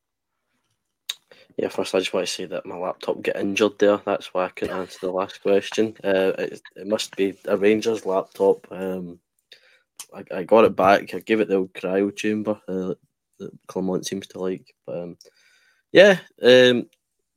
[1.57, 4.01] Yeah, first I just want to say that my laptop got injured there.
[4.05, 5.95] That's why I couldn't answer the last question.
[6.03, 8.67] Uh, it, it, must be a Rangers laptop.
[8.71, 9.19] Um,
[10.13, 11.13] I, I, got it back.
[11.13, 12.93] I gave it the old cryo chamber uh,
[13.39, 14.73] that Clement seems to like.
[14.85, 15.17] But um,
[15.91, 16.89] yeah, um,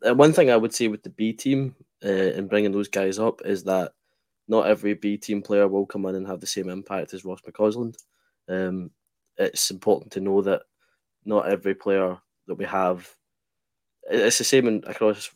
[0.06, 1.74] uh, one thing I would say with the B team
[2.04, 3.92] uh, and bringing those guys up is that
[4.48, 7.40] not every B team player will come in and have the same impact as Ross
[7.42, 7.96] McCausland.
[8.48, 8.90] Um,
[9.36, 10.62] it's important to know that
[11.24, 13.08] not every player that we have,
[14.10, 15.30] it's the same in, across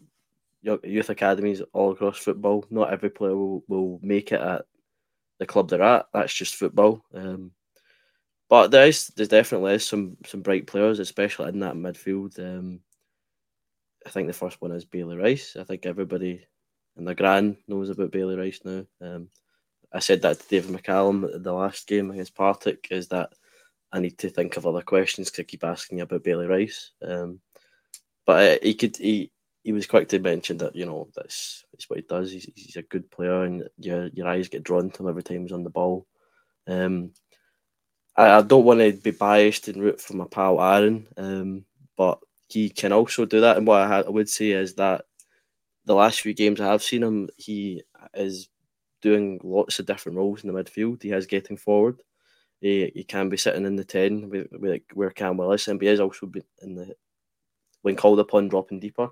[0.62, 2.64] youth academies all across football.
[2.70, 4.66] Not every player will, will make it at
[5.38, 6.06] the club they're at.
[6.12, 7.02] That's just football.
[7.14, 7.52] Um,
[8.48, 12.38] but there is there definitely is some some bright players, especially in that midfield.
[12.38, 12.80] Um,
[14.06, 15.56] I think the first one is Bailey Rice.
[15.58, 16.46] I think everybody
[16.98, 18.84] and the grand knows about Bailey Rice now.
[19.00, 19.28] Um,
[19.92, 23.32] I said that to David McCallum at the last game against Partick is that
[23.90, 26.90] I need to think of other questions because I keep asking about Bailey Rice.
[27.02, 27.40] Um,
[28.26, 29.32] but uh, he could he
[29.62, 32.30] he was quick to mention that you know that's, that's what he does.
[32.30, 35.42] He's, he's a good player, and your your eyes get drawn to him every time
[35.42, 36.06] he's on the ball.
[36.66, 37.12] Um,
[38.16, 41.64] I, I don't want to be biased and root for my pal Aaron, um,
[41.96, 43.56] but he can also do that.
[43.56, 45.06] And what I, I would say is that
[45.88, 47.82] the last few games I have seen him, he
[48.14, 48.48] is
[49.02, 51.02] doing lots of different roles in the midfield.
[51.02, 52.02] He has getting forward.
[52.60, 55.86] he, he can be sitting in the ten with, with where Cam Willis, and he
[55.88, 56.94] has also been in the
[57.82, 59.08] when called upon dropping deeper,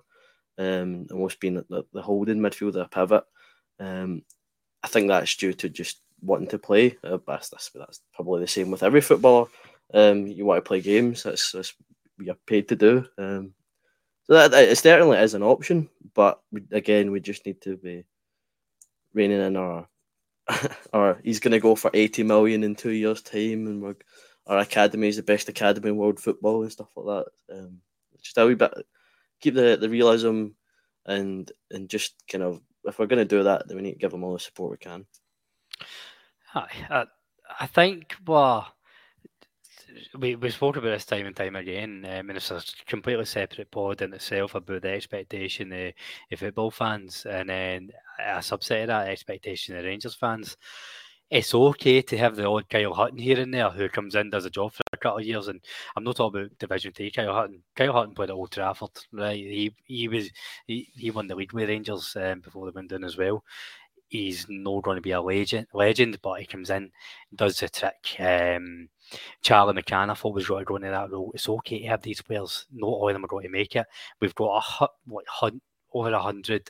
[0.59, 3.25] um, almost being the, the holding midfielder pivot.
[3.79, 4.23] Um,
[4.83, 6.97] I think that's due to just wanting to play.
[7.05, 9.47] Uh, that's, that's, that's probably the same with every footballer.
[9.95, 11.23] Um, you want to play games.
[11.23, 11.75] That's, that's
[12.17, 13.07] what you're paid to do.
[13.19, 13.53] Um,
[14.29, 18.05] so that, it certainly is an option, but we, again, we just need to be
[19.15, 19.89] reining in our.
[20.93, 23.97] or he's going to go for eighty million in two years' time, and we're,
[24.47, 27.57] our academy is the best academy in world football and stuff like that.
[27.57, 27.79] Um,
[28.23, 28.73] just a wee bit
[29.41, 30.49] keep the, the realism
[31.05, 33.99] and and just kind of if we're going to do that, then we need to
[33.99, 35.07] give them all the support we can.
[36.55, 37.07] I,
[37.61, 38.67] I think well,
[40.19, 42.07] we we spoke about this time and time again.
[42.09, 45.93] I mean, it's a completely separate pod in itself about the expectation of,
[46.33, 50.57] of football fans, and then a subset of that expectation of Rangers fans
[51.31, 54.45] it's okay to have the odd Kyle Hutton here and there who comes in, does
[54.45, 55.49] a job for a couple of years.
[55.49, 55.61] And
[55.97, 57.63] I'm not talking about Division Three Kyle Hutton.
[57.75, 59.37] Kyle Hutton played at Old Trafford, right?
[59.37, 60.31] He he was
[60.67, 63.43] he, he won the league with Rangers um, before they went down as well.
[64.09, 66.93] He's not going to be a legend, legend, but he comes in,
[67.35, 68.21] does the trick.
[68.21, 68.89] Um,
[69.43, 71.33] Charlie McCann, I thought was going to that role.
[71.35, 72.67] It's okay to have these players.
[72.73, 73.87] Not all of them are going to make it.
[74.21, 75.25] We've got a what,
[75.97, 76.69] over a hundred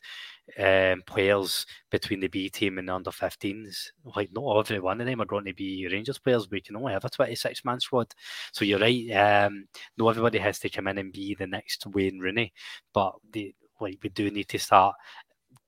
[0.58, 3.90] um, players between the B team and the under 15s.
[4.16, 6.92] Like, not every one of them are going to be Rangers players, We can only
[6.92, 8.14] have a 26 man squad.
[8.52, 9.10] So you're right.
[9.10, 12.52] Um, not everybody has to come in and be the next Wayne Rooney,
[12.92, 14.94] but the, like we do need to start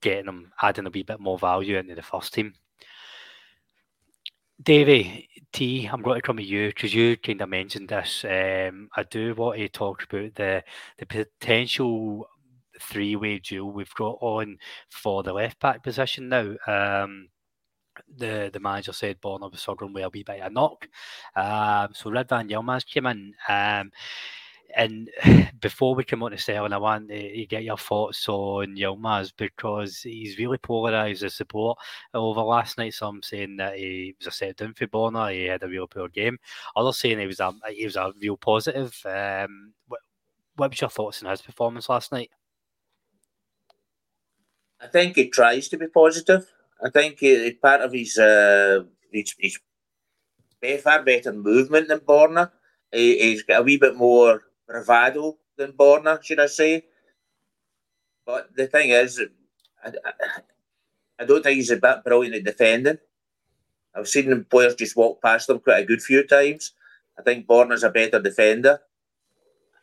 [0.00, 2.54] getting them, adding a wee bit more value into the first team.
[4.62, 8.24] Davey T, I'm going to come to you because you kind of mentioned this.
[8.24, 10.62] Um, I do want to talk about the
[10.98, 12.28] the potential
[12.80, 14.58] three way duel we've got on
[14.90, 16.54] for the left back position now.
[16.66, 17.28] Um,
[18.16, 20.88] the the manager said Borna was struggling with a wee bit of a knock.
[21.36, 23.34] Um, so Ridvan Yilmaz came in.
[23.48, 23.90] Um,
[24.76, 25.10] and
[25.60, 29.98] before we come on to Sterling, I want to get your thoughts on Yilmaz because
[29.98, 31.78] he's really polarised the support
[32.14, 32.94] over last night.
[32.94, 36.08] Some saying that he was a set down for Borna, he had a real poor
[36.08, 36.38] game.
[36.76, 38.98] Others saying he was a he was a real positive.
[39.04, 40.00] Um, what,
[40.56, 42.30] what was your thoughts on his performance last night?
[44.80, 46.46] I think he tries to be positive.
[46.82, 49.58] I think he, part of his uh, his, his
[50.82, 52.50] far better movement than Borna.
[52.92, 56.84] He, he's got a wee bit more bravado than Borna, should I say?
[58.26, 59.20] But the thing is,
[59.84, 60.12] I, I,
[61.20, 62.98] I don't think he's a bit brilliant at defending.
[63.94, 66.72] I've seen the players just walk past him quite a good few times.
[67.18, 68.78] I think Borna's a better defender.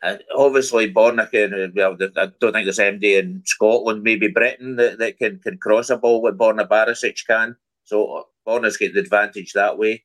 [0.02, 1.72] Uh, obviously, Borna can.
[1.74, 5.90] Well, I don't think there's MD in Scotland, maybe Britain, that, that can, can cross
[5.90, 7.56] a ball what Borna Barisic can.
[7.84, 10.04] So Borna's got the advantage that way.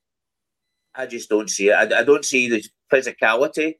[0.96, 1.74] I just don't see it.
[1.74, 3.76] I, I don't see the physicality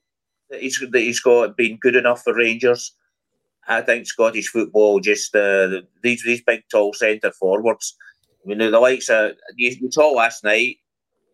[0.52, 2.96] that he's that he's got been good enough for Rangers.
[3.68, 7.96] I think Scottish football just uh, these these big tall centre forwards.
[8.44, 10.78] I mean, the likes of you, you saw last night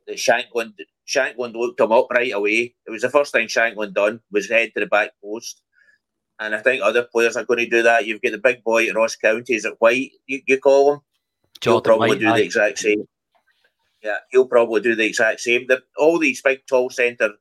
[0.08, 0.74] that Shankland
[1.08, 2.76] Shankland looked him up right away.
[2.86, 5.62] It was the first thing Shankland done was head to the back post.
[6.40, 8.06] And I think other players are going to do that.
[8.06, 11.00] You've got the big boy at Ross County, is it White, you, you call him?
[11.62, 13.08] Jordan he'll probably White, do the exact same.
[14.04, 15.66] Yeah, he'll probably do the exact same.
[15.66, 17.32] The, all these big tall centre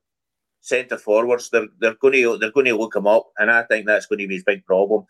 [0.67, 3.85] centre forwards, they're they're going to they're going to look him up, and I think
[3.85, 5.05] that's going to be his big problem.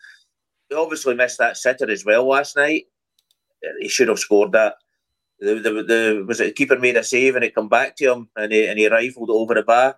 [0.68, 2.84] He obviously missed that sitter as well last night.
[3.80, 4.76] He should have scored that
[5.40, 8.28] the, the, the was it keeper made a save and it come back to him
[8.36, 9.96] and he, and he rifled over the bar.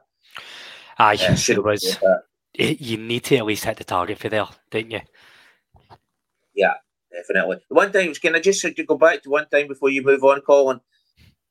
[0.98, 1.98] Aye, yeah, it was.
[2.54, 5.00] You need to at least hit the target for there, didn't you?
[6.54, 6.74] Yeah,
[7.12, 7.58] definitely.
[7.68, 10.80] One time, can I just go back to one time before you move on, Colin?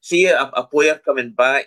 [0.01, 1.65] See a, a player coming back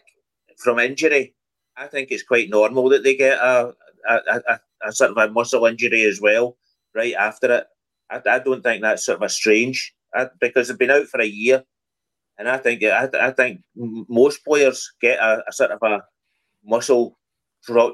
[0.59, 1.35] from injury.
[1.77, 3.73] I think it's quite normal that they get a,
[4.09, 6.57] a, a, a sort of a muscle injury as well
[6.95, 7.67] right after it.
[8.11, 11.21] I, I don't think that's sort of a strange I, because they've been out for
[11.21, 11.65] a year
[12.39, 16.03] and I think I, I think most players get a, a sort of a
[16.65, 17.19] muscle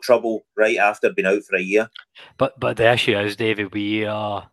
[0.03, 1.91] trouble right after being out for a year.
[2.37, 4.51] But but the issue is, David, we are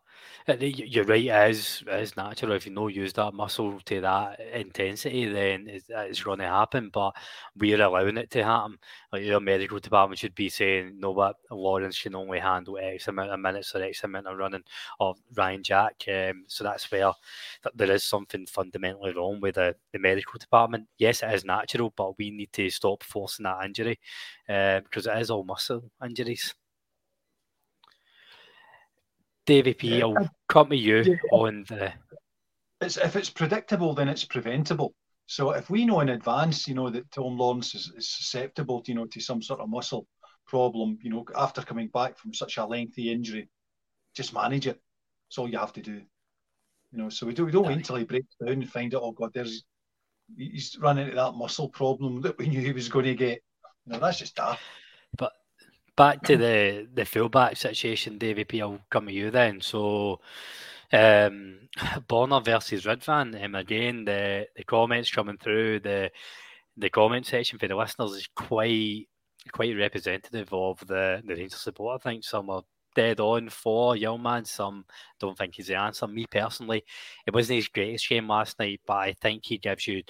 [0.47, 2.51] you're right, it is, it is natural.
[2.51, 6.91] If you know use that muscle to that intensity, then it's, it's going to happen.
[6.93, 7.15] But
[7.57, 8.77] we're allowing it to happen.
[9.11, 13.31] Like your medical department should be saying, no, what Lawrence can only handle X amount
[13.31, 14.63] of minutes or X amount of running
[14.99, 16.03] of Ryan Jack.
[16.07, 17.13] Um, so that's where
[17.73, 20.87] there is something fundamentally wrong with the, the medical department.
[20.99, 23.99] Yes, it is natural, but we need to stop forcing that injury
[24.47, 26.53] uh, because it is all muscle injuries.
[29.45, 31.15] Davy P, I'll come to you yeah.
[31.31, 31.93] on the.
[32.81, 34.93] It's, if it's predictable, then it's preventable.
[35.27, 38.95] So if we know in advance, you know, that Tom Lawrence is, is susceptible, you
[38.95, 40.07] know, to some sort of muscle
[40.45, 43.49] problem, you know, after coming back from such a lengthy injury,
[44.15, 44.79] just manage it.
[45.27, 46.01] That's all you have to do.
[46.91, 49.01] You know, so we don't we don't wait until he breaks down and find out,
[49.03, 49.63] oh God, there's
[50.37, 53.41] he's running into that muscle problem that we knew he was going to get.
[53.85, 54.61] You know, that's just daft.
[55.97, 58.61] Back to the the fullback situation, David P.
[58.61, 59.61] I'll come to you then.
[59.61, 60.19] So
[60.91, 61.59] um,
[62.07, 66.11] Borna versus Ridvan, um, again, the, the comments coming through the
[66.77, 69.07] the comment section for the listeners is quite
[69.51, 72.01] quite representative of the the Rangers support.
[72.01, 72.63] I think some are
[72.95, 74.45] dead on for young man.
[74.45, 74.85] Some
[75.19, 76.07] don't think he's the answer.
[76.07, 76.83] Me personally,
[77.25, 80.03] it wasn't his greatest game last night, but I think he gives you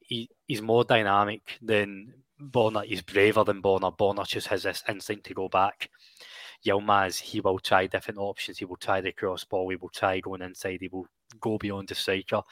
[0.00, 2.84] he, he's more dynamic than Borna.
[2.86, 3.96] is braver than Borna.
[3.96, 5.90] Borna just has this instinct to go back.
[6.66, 8.58] Yilmaz, he will try different options.
[8.58, 9.68] He will try the cross ball.
[9.68, 10.78] He will try going inside.
[10.80, 11.06] He will
[11.40, 12.42] go beyond the striker.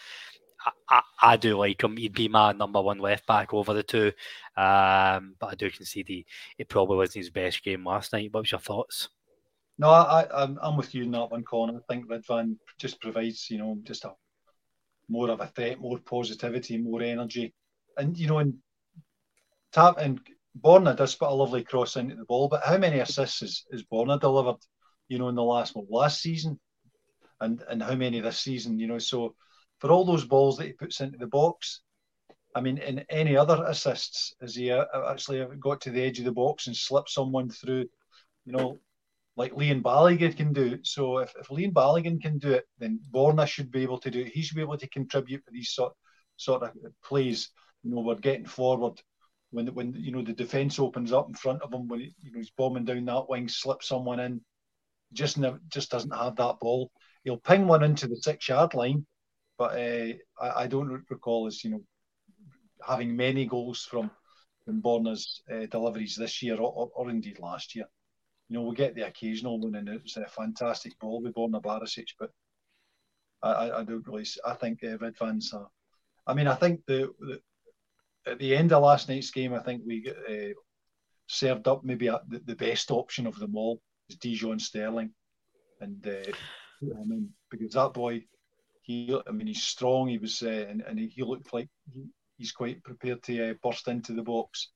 [0.65, 1.97] I, I, I, do like him.
[1.97, 4.13] He'd be my number one left back over the two.
[4.57, 6.27] Um, but I do concede he,
[6.59, 8.33] it probably wasn't his best game last night.
[8.33, 9.09] What was your thoughts?
[9.79, 11.77] No, I, I'm, I'm with you in that one, Colin.
[11.77, 14.13] I think Ridvan just provides, you know, just a
[15.09, 17.55] more of a threat, more positivity, more energy.
[17.97, 18.55] And, you know, and
[19.73, 20.21] tap and
[20.61, 23.83] Borna does put a lovely cross into the ball, but how many assists has, has
[23.85, 24.61] Borna delivered,
[25.09, 26.61] you know, in the last well, last season?
[27.41, 29.35] And and how many this season, you know, so
[29.81, 31.81] for all those balls that he puts into the box,
[32.55, 36.25] I mean, in any other assists, has he uh, actually got to the edge of
[36.25, 37.87] the box and slipped someone through,
[38.45, 38.79] you know,
[39.37, 40.79] like Leon Balogun can do.
[40.83, 44.21] So if, if Leon Balogun can do it, then Borna should be able to do
[44.21, 44.29] it.
[44.29, 45.95] He should be able to contribute to these sort,
[46.37, 46.71] sort of
[47.03, 47.49] plays.
[47.83, 49.01] You know, we're getting forward
[49.53, 52.33] when when you know the defence opens up in front of him when he, you
[52.33, 54.41] know he's bombing down that wing, slips someone in,
[55.13, 56.91] just never, just doesn't have that ball.
[57.23, 59.07] He'll ping one into the six yard line,
[59.59, 61.83] but uh, I, I, don't recall as you know
[62.87, 64.11] having many goals from
[64.65, 67.85] from Borna's uh, deliveries this year or, or, indeed last year.
[68.49, 72.09] You know, we get the occasional one, and it's a fantastic ball with Borna Barisic,
[72.19, 72.31] but
[73.43, 74.27] I, I, don't really.
[74.47, 75.53] I think uh, Ridvan's.
[75.53, 75.65] Uh,
[76.27, 77.11] I mean, I think the
[78.27, 80.55] at the end of last night's game, I think we uh,
[81.27, 85.11] served up maybe a, the, the, best option of them all is Dujon Sterling,
[85.81, 86.33] and uh,
[86.83, 88.25] I mean because that boy,
[88.83, 90.09] he I mean he's strong.
[90.09, 92.07] He was uh, and, and he looked like he,
[92.39, 94.71] he's quite prepared to uh, burst into the box.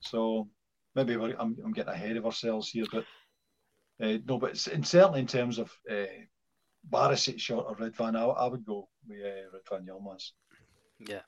[0.00, 0.48] So
[0.94, 3.04] maybe I'm, I'm getting ahead of ourselves here, but
[4.02, 6.06] uh, no, but in, certainly in terms of uh,
[6.88, 10.30] Barisic or Ridvan, I, I would go with uh, Ridvan Yilmaz.
[10.98, 11.20] Yeah.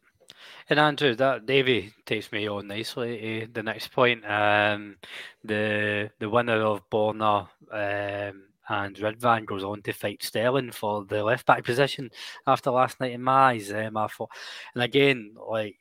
[0.70, 4.24] And Andrew, that Davy takes me on nicely to the next point.
[4.24, 4.96] Um,
[5.44, 11.22] the the winner of Borna um, and Ridvan goes on to fight Sterling for the
[11.22, 12.10] left back position
[12.46, 13.72] after last night in my eyes.
[13.72, 14.30] Um, I thought,
[14.74, 15.76] and again, like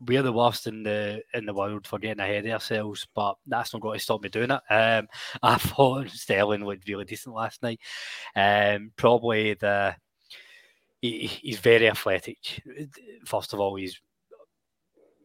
[0.00, 3.72] we're the worst in the in the world for getting ahead of ourselves, but that's
[3.72, 4.60] not going to stop me doing it.
[4.72, 5.08] Um,
[5.42, 7.80] I thought Sterling looked really decent last night.
[8.34, 9.96] Um, probably the
[11.10, 12.62] he, he's very athletic.
[13.24, 14.00] First of all, he's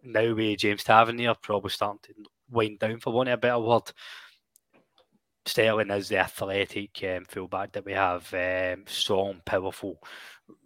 [0.04, 3.92] now with James Tavernier probably starting to wind down for want of a better word.
[5.46, 9.98] Sterling is the athletic um, fullback that we have, um, strong, powerful.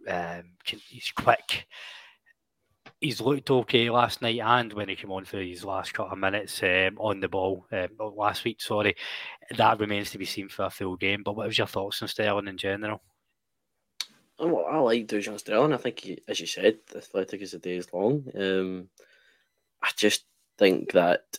[0.08, 1.68] Um, he's quick.
[3.00, 6.20] He's looked okay last night, and when he came on for his last couple of
[6.20, 8.96] minutes um, on the ball um, last week, sorry,
[9.56, 11.24] that remains to be seen for a full game.
[11.24, 13.02] But what was your thoughts on Sterling in general?
[14.38, 15.74] Well, I like Dujon Sterling.
[15.74, 18.26] I think, he, as you said, athletic as the day is long.
[18.38, 18.90] Um,
[19.82, 20.26] I just
[20.58, 21.38] think that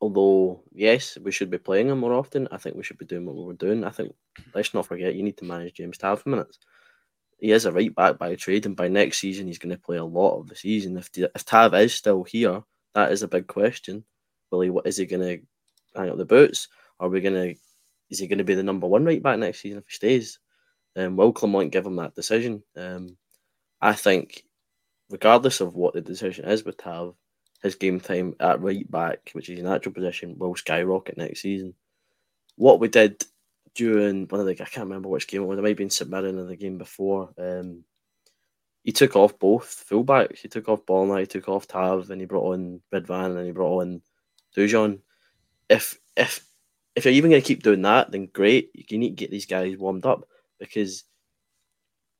[0.00, 3.26] although yes, we should be playing him more often, I think we should be doing
[3.26, 3.84] what we were doing.
[3.84, 4.14] I think
[4.54, 6.58] let's not forget you need to manage James Tav for minutes.
[7.38, 9.96] He is a right back by trade, and by next season he's going to play
[9.96, 10.96] a lot of the season.
[10.96, 12.62] If if Tav is still here,
[12.94, 14.04] that is a big question.
[14.50, 14.70] Will he?
[14.70, 16.68] What is he going to hang up the boots?
[17.00, 17.54] Are we going to?
[18.10, 20.38] Is he going to be the number one right back next season if he stays?
[20.96, 22.62] Um, will Clement give him that decision?
[22.76, 23.16] Um,
[23.80, 24.44] I think,
[25.10, 27.14] regardless of what the decision is with Tav,
[27.62, 31.74] his game time at right back, which is his natural position, will skyrocket next season.
[32.56, 33.24] What we did
[33.74, 35.90] during one of the, I can't remember which game it was, it might have been
[35.90, 37.30] St in the game before.
[37.38, 37.84] Um,
[38.84, 40.38] he took off both fullbacks.
[40.38, 43.52] He took off Borna, he took off Tav, and he brought on Ridvan, and he
[43.52, 44.02] brought on
[44.54, 45.00] Dujon.
[45.68, 46.46] If if
[46.94, 48.70] if you're even going to keep doing that, then great.
[48.74, 50.28] You need to get these guys warmed up
[50.58, 51.04] because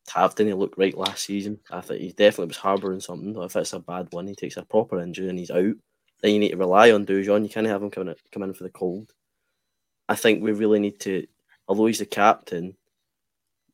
[0.07, 1.59] Tav didn't look right last season.
[1.71, 3.35] I think he definitely was harbouring something.
[3.43, 5.75] If it's a bad one, he takes a proper injury and he's out.
[6.23, 7.43] Then you need to rely on Dujon.
[7.43, 9.13] You can't have him come in, come in for the cold.
[10.09, 11.27] I think we really need to,
[11.67, 12.77] although he's the captain,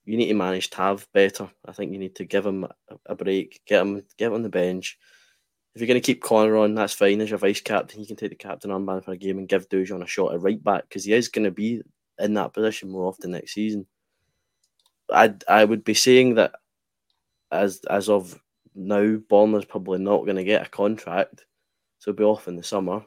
[0.04, 1.50] you need to manage Tav better.
[1.66, 4.42] I think you need to give him a, a break, get him get him on
[4.42, 4.98] the bench.
[5.74, 7.20] If you're going to keep Connor on, that's fine.
[7.20, 9.68] As your vice captain, you can take the captain armband for a game and give
[9.68, 11.82] Dujon a shot at right back because he is going to be
[12.18, 13.86] in that position more often next season.
[15.12, 16.52] I I would be saying that
[17.50, 18.40] as as of
[18.74, 21.46] now, Borna's probably not going to get a contract,
[21.98, 23.04] so he'll be off in the summer.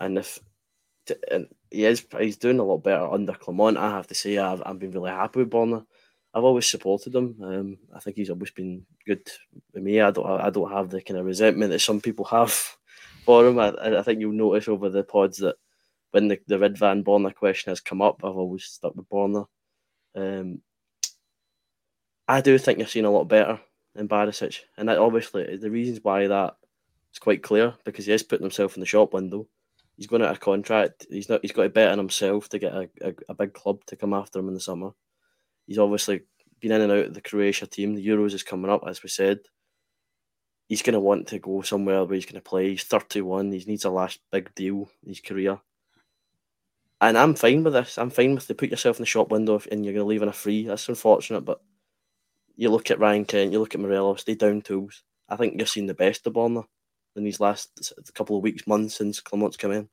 [0.00, 0.38] And if
[1.30, 3.76] and he is, he's doing a lot better under Clement.
[3.76, 5.84] I have to say, I've I've been really happy with Borna.
[6.32, 7.36] I've always supported him.
[7.42, 9.28] Um, I think he's always been good
[9.72, 10.00] with me.
[10.00, 12.50] I don't I don't have the kind of resentment that some people have
[13.24, 13.58] for him.
[13.58, 15.56] I, I think you'll notice over the pods that
[16.12, 19.46] when the, the Ridvan Borna question has come up, I've always stuck with Borna.
[20.16, 20.60] Um,
[22.30, 23.60] I do think you're seeing a lot better
[23.96, 26.54] in Barisic, and that obviously the reasons why that
[27.12, 29.48] is quite clear because he is putting himself in the shop window.
[29.96, 31.06] He's going out of contract.
[31.10, 31.40] He's not.
[31.42, 34.14] He's got to bet on himself to get a, a, a big club to come
[34.14, 34.90] after him in the summer.
[35.66, 36.20] He's obviously
[36.60, 37.96] been in and out of the Croatia team.
[37.96, 39.40] The Euros is coming up, as we said.
[40.68, 42.70] He's going to want to go somewhere where he's going to play.
[42.70, 43.50] He's 31.
[43.50, 45.58] He needs a last big deal in his career.
[47.00, 47.98] And I'm fine with this.
[47.98, 50.22] I'm fine with to put yourself in the shop window and you're going to leave
[50.22, 50.64] on a free.
[50.64, 51.60] That's unfortunate, but
[52.60, 55.02] you look at Ryan Kent, you look at Morelos, they down tools.
[55.30, 56.62] I think you're seeing the best of Borna
[57.16, 59.88] in these last couple of weeks, months since Clement's come in.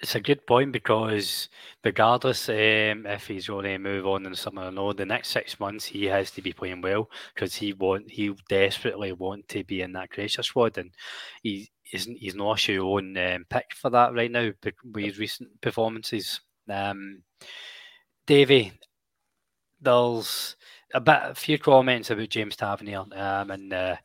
[0.00, 1.50] It's a good point because
[1.84, 5.28] regardless um, if he's going to move on in the summer or no, the next
[5.28, 9.64] six months he has to be playing well because he want he desperately want to
[9.64, 10.92] be in that Croatia squad and
[11.42, 15.60] he isn't he's not his own um, pick for that right now with his recent
[15.60, 16.40] performances.
[16.70, 17.22] Um,
[18.26, 18.72] Davy,
[19.80, 20.56] there's
[20.94, 23.96] a bit, a few comments about James Tavernier, um, and uh,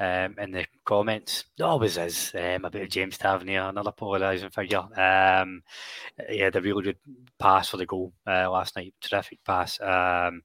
[0.00, 4.82] um, in the comments, There always is um, about James Tavernier, another polarising figure.
[5.00, 5.62] Um,
[6.28, 6.98] he had a really good
[7.38, 9.80] pass for the goal uh, last night, terrific pass.
[9.80, 10.42] Um,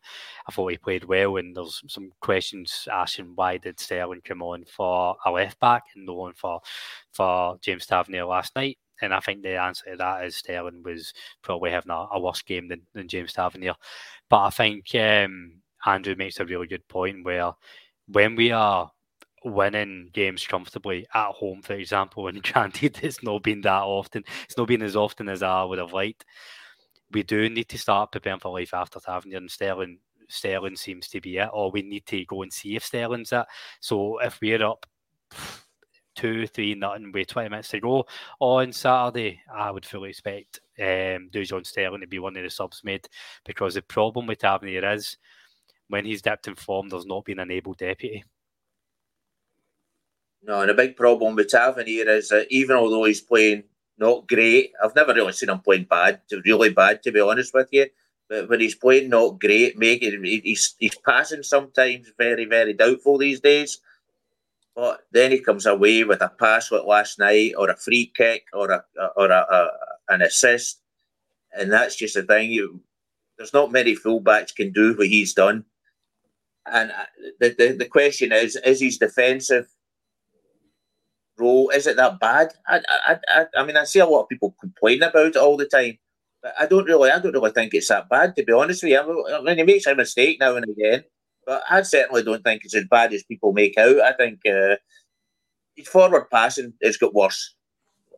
[0.48, 4.66] I thought he played well, and there's some questions asking why did Sterling come on
[4.66, 6.62] for a left back and no one for
[7.12, 8.78] for James Tavernier last night.
[9.02, 12.42] And I think the answer to that is Sterling was probably having a, a worse
[12.42, 13.76] game than, than James Tavernier.
[14.30, 17.54] But I think um, Andrew makes a really good point where
[18.08, 18.92] when we are
[19.46, 24.58] winning games comfortably at home, for example, and granted it's not been that often, it's
[24.58, 26.26] not been as often as I would have liked.
[27.12, 30.00] We do need to start preparing for life after Tavernier and Sterling.
[30.28, 33.46] Sterling seems to be it, or we need to go and see if Sterling's it.
[33.80, 34.86] So if we're up
[36.16, 38.06] two, three, nothing with 20 minutes to go
[38.40, 42.84] on Saturday, I would fully expect um, Dujon Sterling to be one of the subs
[42.84, 43.08] made
[43.44, 45.18] because the problem with Tavernier is
[45.90, 48.24] when he's dipped in form, there's not been an able deputy.
[50.42, 53.64] No, and a big problem with Tavernier is that even although he's playing
[53.98, 57.68] not great, I've never really seen him playing bad, really bad, to be honest with
[57.72, 57.88] you.
[58.30, 63.42] But when he's playing not great, making he's he's passing sometimes very very doubtful these
[63.42, 63.80] days.
[64.76, 68.46] But then he comes away with a pass like last night, or a free kick,
[68.54, 68.84] or a
[69.18, 69.70] or a, a
[70.10, 70.80] an assist,
[71.58, 72.52] and that's just the thing.
[72.52, 72.82] You,
[73.38, 75.66] there's not many fullbacks can do what he's done.
[76.72, 77.06] And uh,
[77.40, 79.68] the, the, the question is, is his defensive
[81.38, 82.54] role, is it that bad?
[82.68, 85.58] I, I, I, I mean, I see a lot of people complain about it all
[85.58, 85.98] the time,
[86.44, 88.92] but I don't really, I don't really think it's that bad, to be honest with
[88.92, 89.36] you.
[89.36, 91.04] I mean, he makes a mistake now and again,
[91.46, 94.02] but I certainly don't think it's as bad as people make out.
[94.02, 94.76] I think uh,
[95.76, 97.56] his forward passing has got worse.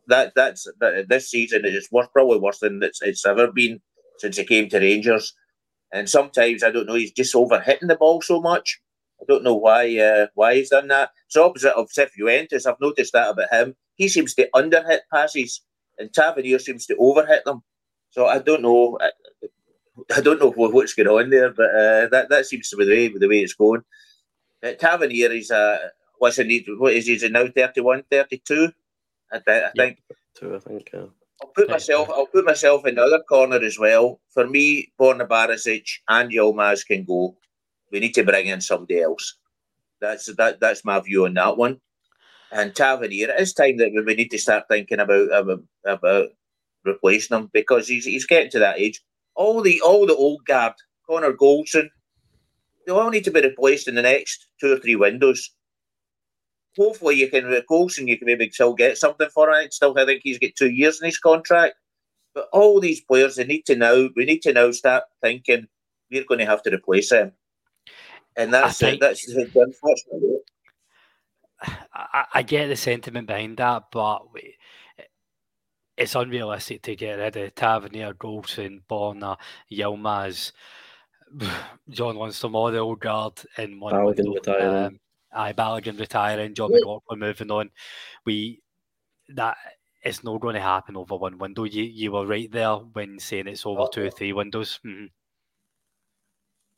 [0.08, 3.80] That that's that, this season is worse, probably worse than it's, it's ever been
[4.18, 5.32] since he came to Rangers.
[5.92, 8.80] And sometimes I don't know, he's just over hitting the ball so much.
[9.20, 11.10] I don't know why uh, why he's done that.
[11.26, 12.66] It's opposite of Cifuentes.
[12.66, 13.76] I've noticed that about him.
[13.94, 15.62] He seems to underhit passes,
[15.98, 17.62] and Tavernier seems to overhit them.
[18.10, 18.98] So I don't know.
[19.00, 19.10] I,
[20.16, 22.90] I don't know what's going on there, but uh, that that seems to be the
[22.90, 23.82] way the way it's going.
[24.62, 25.78] Uh, Tavernier is a uh,
[26.18, 26.44] what's he?
[26.44, 26.66] need?
[26.78, 27.46] What is he now?
[27.48, 28.72] 31, 32?
[29.32, 30.02] I, I think.
[30.34, 30.90] Two, I think.
[30.92, 31.06] Yeah.
[31.42, 32.08] I'll put myself.
[32.10, 34.20] I'll put myself in the other corner as well.
[34.30, 37.36] For me, Borna Barisic and Yilmaz can go.
[37.90, 39.36] We need to bring in somebody else.
[40.00, 40.60] That's that.
[40.60, 41.80] That's my view on that one.
[42.52, 46.28] And Tavernier, it is time that we need to start thinking about about, about
[46.84, 49.02] replacing him because he's he's getting to that age.
[49.34, 50.74] All the all the old guard,
[51.08, 51.88] Connor Goldson,
[52.86, 55.50] they all need to be replaced in the next two or three windows
[56.76, 59.72] hopefully you can with Goldson, you can maybe still get something for it.
[59.72, 61.74] Still, I think he's got two years in his contract.
[62.34, 64.08] But all these players, they need to know.
[64.16, 65.68] We need to now start thinking
[66.10, 67.32] we're going to have to replace him,
[68.36, 70.40] and that's think, that's unfortunate.
[71.92, 74.56] I, I, get the sentiment behind that, but we,
[75.96, 79.36] it's unrealistic to get rid of Tavernier, Goldson, Borna,
[79.70, 80.52] Yilmaz
[81.88, 84.32] John wants some more the old guard in one Balogun window.
[84.34, 84.86] retiring.
[84.86, 85.00] Um,
[85.32, 87.70] aye, Balogun retiring, John McLaughlin moving on.
[88.24, 88.60] We
[89.30, 89.56] that
[90.02, 91.64] it's not going to happen over one window.
[91.64, 94.80] You you were right there when saying it's over two or three windows.
[94.84, 95.10] Mhm.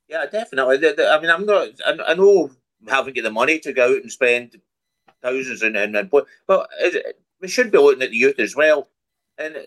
[0.09, 0.77] Yeah, definitely.
[0.79, 1.69] The- the- I mean, I'm not.
[1.85, 2.51] I, I know
[2.83, 4.61] we haven't got the money to go out and spend
[5.23, 8.55] thousands and and, and but but it, we should be looking at the youth as
[8.55, 8.89] well.
[9.39, 9.67] And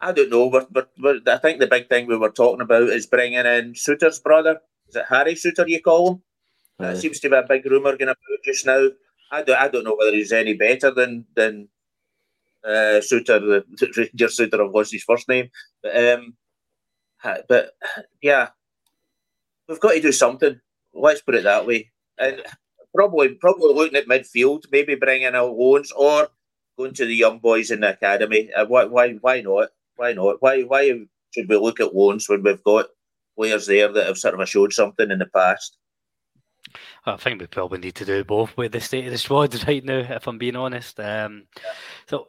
[0.00, 2.84] I don't know, but but but I think the big thing we were talking about
[2.84, 4.60] is bringing in Souttar's brother.
[4.88, 5.68] Is it Harry Souttar?
[5.68, 6.22] You call him?
[6.80, 6.98] That Aye.
[6.98, 8.88] seems to be a big rumor going about just now.
[9.30, 11.68] I don't, I don't know whether he's any better than than
[12.64, 13.40] uh, Souttar,
[13.78, 14.66] the Ranger Souttar.
[14.66, 15.50] I've his first name,
[15.82, 16.34] but um,
[17.48, 17.72] but
[18.22, 18.48] yeah,
[19.68, 20.60] we've got to do something.
[20.94, 22.42] Let's put it that way, and
[22.94, 26.28] probably probably looking at midfield, maybe bringing out loans or
[26.76, 28.50] going to the young boys in the academy.
[28.52, 29.68] Uh, why why why not?
[29.96, 30.36] Why not?
[30.40, 32.86] Why why should we look at loans when we've got
[33.36, 35.76] players there that have sort of showed something in the past?
[37.06, 39.84] I think we probably need to do both with the state of the squad right
[39.84, 40.98] now, if I'm being honest.
[41.00, 41.44] Um,
[42.06, 42.28] so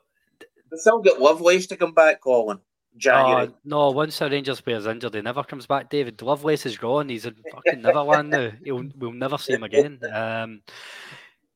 [0.71, 2.59] We've still got Lovelace to come back, Colin.
[2.97, 3.47] January.
[3.47, 5.89] Uh, no, once a Rangers player's injured, he never comes back.
[5.89, 7.09] David Lovelace is gone.
[7.09, 8.51] He's in fucking Neverland now.
[8.63, 9.99] He'll, we'll never see him again.
[10.11, 10.61] Um,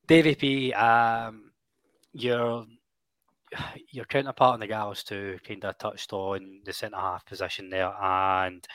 [0.08, 1.52] Davy P, um,
[2.14, 2.66] your
[3.92, 7.94] your counterpart in the Gallows too kind of touched on the centre half position there,
[8.02, 8.68] and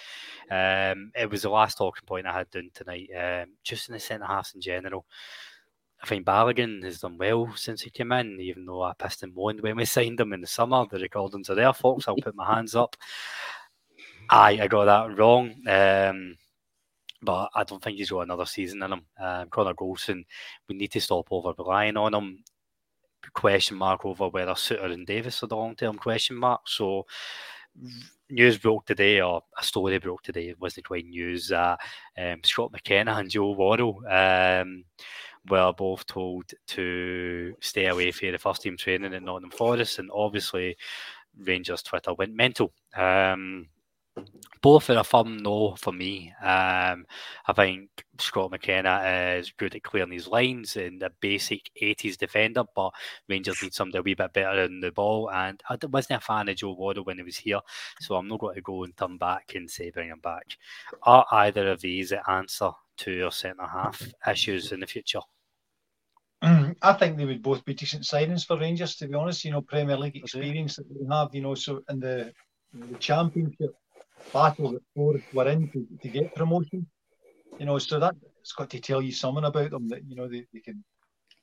[0.50, 3.08] um, it was the last talking point I had done tonight.
[3.16, 5.06] Um, just in the centre halves in general.
[6.02, 9.34] I think Balogun has done well since he came in, even though I pissed and
[9.34, 10.86] moaned when we signed him in the summer.
[10.90, 12.08] The recordings are there, folks.
[12.08, 12.96] I'll put my hands up.
[14.30, 15.54] I I got that wrong.
[15.68, 16.36] Um,
[17.22, 19.02] but I don't think he's got another season in him.
[19.20, 20.24] Um, Connor Goldson,
[20.68, 22.42] we need to stop over relying on him.
[23.34, 26.62] Question mark over whether Souttar and Davies are the long term question mark.
[26.66, 27.06] So,
[28.28, 30.48] news broke today, or a story broke today.
[30.48, 31.52] It wasn't quite news.
[31.52, 31.76] Uh,
[32.18, 34.84] um, Scott McKenna and Joe Worrall um,
[35.48, 40.10] were both told to stay away from the first team training at Nottingham Forest, and
[40.12, 40.76] obviously
[41.38, 42.72] Rangers Twitter went mental.
[42.94, 43.68] Um,
[44.62, 46.32] both are a firm no for me.
[46.42, 47.06] Um,
[47.46, 47.88] I think
[48.18, 52.92] Scott McKenna is good at clearing these lines and a basic 80s defender, but
[53.28, 55.30] Rangers need somebody a wee bit better in the ball.
[55.30, 57.60] And I wasn't a fan of Joe Worrall when he was here,
[58.00, 60.56] so I'm not going to go and turn back and say bring him back.
[61.04, 65.20] Are either of these the answer to your centre half issues in the future?
[66.42, 69.44] I think they would both be decent signings for Rangers, to be honest.
[69.44, 72.32] You know, Premier League experience that they have, you know, so in the,
[72.72, 73.74] the championship
[74.32, 76.86] battle that Ford were in to, to get promotion,
[77.58, 80.28] you know, so that it's got to tell you something about them that, you know,
[80.28, 80.84] they, they can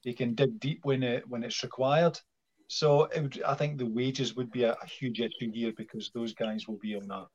[0.04, 2.20] they can dig deep when it when it's required.
[2.68, 6.12] So it would, I think the wages would be a, a huge issue here because
[6.14, 7.28] those guys will be on a,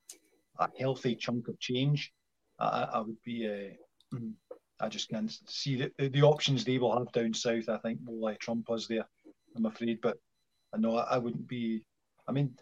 [0.62, 2.12] a healthy chunk of change.
[2.58, 4.16] I, I would be uh,
[4.80, 7.68] I just can't see the, the, options they will have down south.
[7.68, 9.06] I think will uh, trump us there.
[9.56, 10.16] I'm afraid, but
[10.74, 11.82] I know I, I wouldn't be.
[12.28, 12.54] I mean,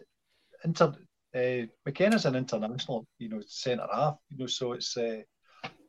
[0.63, 0.93] inter
[1.35, 4.17] uh, McKenna's an international, you know, centre half.
[4.29, 5.21] You know, so it's uh,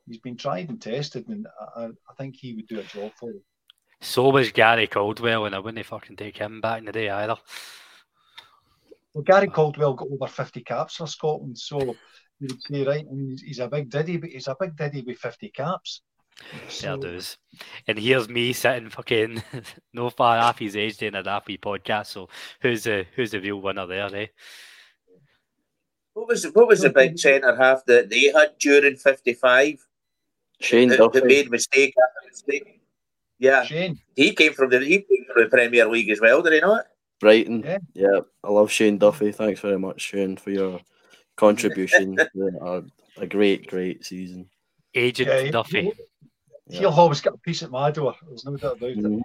[0.07, 3.33] he's been tried and tested, and I, I think he would do a job for.
[4.01, 7.37] So was Gary Caldwell, and I wouldn't fucking take him back in the day either.
[9.15, 11.79] Well, Gary Caldwell got over 50 caps for Scotland, so
[12.41, 15.03] you would say, right, I mean, he's, a big diddy, but he's a big diddy
[15.03, 16.01] with 50 caps.
[16.69, 17.37] So, dues.
[17.87, 19.43] And here's me sitting fucking
[19.93, 22.07] no far off his age doing a daffy podcast.
[22.07, 22.31] So
[22.63, 24.27] who's the who's the real winner there, eh?
[26.15, 29.85] What was what was the big centre half that they had during fifty five?
[30.61, 31.21] Shane That, Duffy.
[31.21, 32.81] that made mistake after mistake.
[33.39, 36.53] Yeah, Shane, he came from the he came from the Premier League as well, did
[36.53, 36.85] he not?
[37.21, 37.63] Brighton.
[37.65, 37.79] Yeah.
[37.95, 38.21] Yeah.
[38.45, 39.33] I love Shane Duffy.
[39.33, 40.81] Thanks very much, Shane, for your
[41.37, 42.19] contribution.
[42.63, 42.83] A,
[43.19, 44.49] a great, great season.
[44.95, 45.93] Agent Yeah, he- Duffy.
[46.69, 48.15] he'll always get a piece at my door.
[48.29, 48.99] There's no doubt about it.
[48.99, 49.21] Mhm.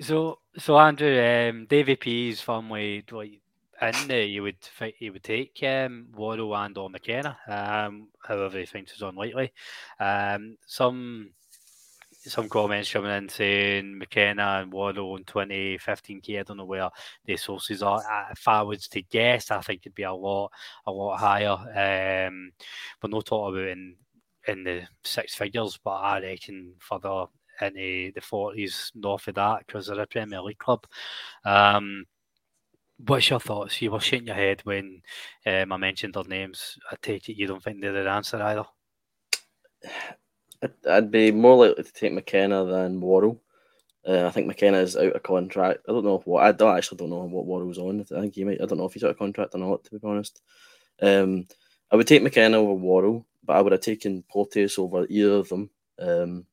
[0.00, 3.40] So so Andrew, um, Davy P's family do like
[3.82, 6.08] in there, you would fi- you would take um,
[6.54, 7.36] and or McKenna.
[7.48, 9.52] Um, however, he thinks it's unlikely.
[10.00, 11.30] Um, some
[12.24, 16.38] some comments coming in saying McKenna and Worrall in 2015k.
[16.38, 16.90] I don't know where
[17.24, 18.02] the sources are.
[18.30, 20.52] If I was to guess, I think it'd be a lot
[20.86, 22.26] a lot higher.
[22.28, 22.52] Um,
[23.00, 23.96] but no talk about in
[24.48, 27.26] in the six figures, but I reckon further
[27.60, 30.86] into the forties north of that because they're a Premier League club.
[31.44, 32.04] Um,
[33.06, 33.80] what's your thoughts?
[33.82, 35.02] You were shaking your head when
[35.46, 36.78] um, I mentioned their names.
[36.90, 38.64] I take it you don't think they're the answer either.
[40.88, 43.42] I'd, be more likely to take McKenna than Worrall.
[44.06, 45.80] Uh, I think McKenna is out of contract.
[45.88, 48.00] I don't know what I don't actually don't know what Worrall's on.
[48.00, 48.60] I think he might.
[48.60, 49.84] I don't know if he's out of contract or not.
[49.84, 50.40] To be honest,
[51.00, 51.46] um,
[51.90, 55.48] I would take McKenna over Worrall, but I would have taken Porteous over either of
[55.48, 55.70] them.
[55.98, 56.46] Um,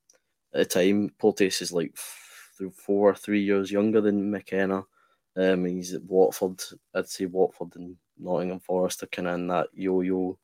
[0.53, 4.83] at the time, Porteous is like f- four or three years younger than McKenna.
[5.39, 6.61] Um, he's at Watford.
[6.93, 10.37] I'd say Watford and Nottingham Forest are kind of in that yo-yo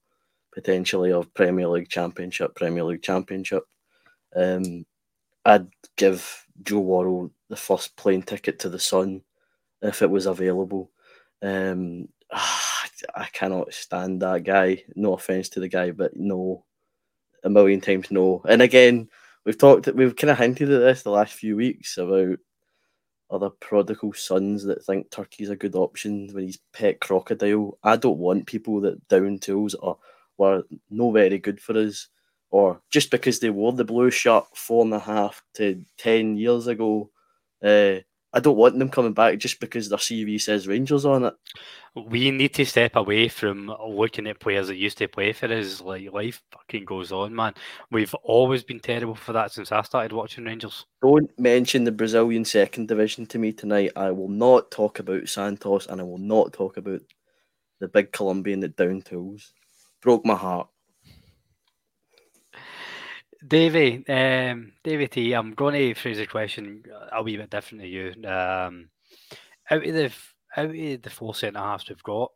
[0.54, 3.66] potentially of Premier League Championship, Premier League Championship.
[4.36, 4.86] Um,
[5.44, 5.68] I'd
[5.98, 9.22] give Joe Worrall the first plane ticket to the Sun
[9.82, 10.92] if it was available.
[11.42, 14.84] Um, I cannot stand that guy.
[14.96, 16.64] No offense to the guy, but no,
[17.44, 18.42] a million times no.
[18.48, 19.10] And again,
[19.44, 22.40] we've talked, we've kind of hinted at this the last few weeks about
[23.36, 27.78] other prodigal sons that think Turkey's a good option when he's pet crocodile.
[27.84, 29.98] I don't want people that down tools are
[30.38, 32.08] were no very good for us,
[32.50, 36.68] or just because they wore the blue shirt four and a half to ten years
[36.68, 37.10] ago.
[37.64, 38.00] Uh,
[38.36, 41.34] I don't want them coming back just because their CV says Rangers on it.
[41.96, 45.80] We need to step away from looking at players that used to play for us.
[45.80, 47.54] Like life fucking goes on, man.
[47.92, 50.86] We've always been terrible for that since I started watching Rangers.
[51.02, 53.94] Don't mention the Brazilian second division to me tonight.
[53.96, 57.00] I will not talk about Santos and I will not talk about
[57.80, 59.54] the big Colombian that down tools.
[60.02, 60.68] Broke my heart.
[63.46, 67.88] Davey, um, Davey T, I'm going to phrase the question a wee bit different to
[67.88, 68.14] you.
[68.28, 68.90] Um,
[69.70, 70.12] out of the
[70.58, 72.32] out of the four centre halves we've got,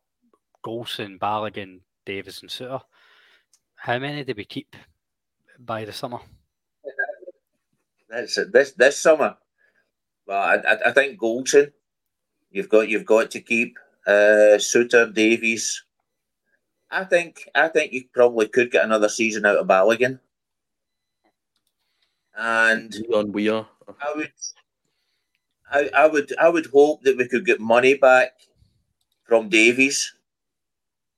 [0.64, 2.82] Goldson, Balogun, Davies, and Souttar.
[3.76, 4.76] How many do we keep
[5.58, 6.18] by the summer?
[8.08, 8.52] That's it.
[8.52, 9.36] This this summer.
[10.26, 11.72] Well, I, I, think Goldson.
[12.50, 15.82] You've got you've got to keep uh, Souttar, Davies.
[16.90, 20.18] I think I think you probably could get another season out of Balogun.
[22.36, 23.66] And on we are.
[23.88, 24.32] I would,
[25.70, 28.32] I, I would, I would hope that we could get money back
[29.24, 30.14] from Davies.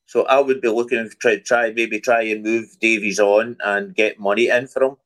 [0.07, 3.95] So I would be looking to try, try maybe try and move Davies on and
[3.95, 4.97] get money in for him.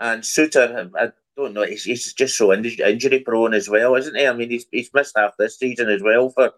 [0.00, 4.26] And Souttar, I don't know, he's, he's just so injury prone as well, isn't he?
[4.26, 6.52] I mean, he's, he's missed half this season as well for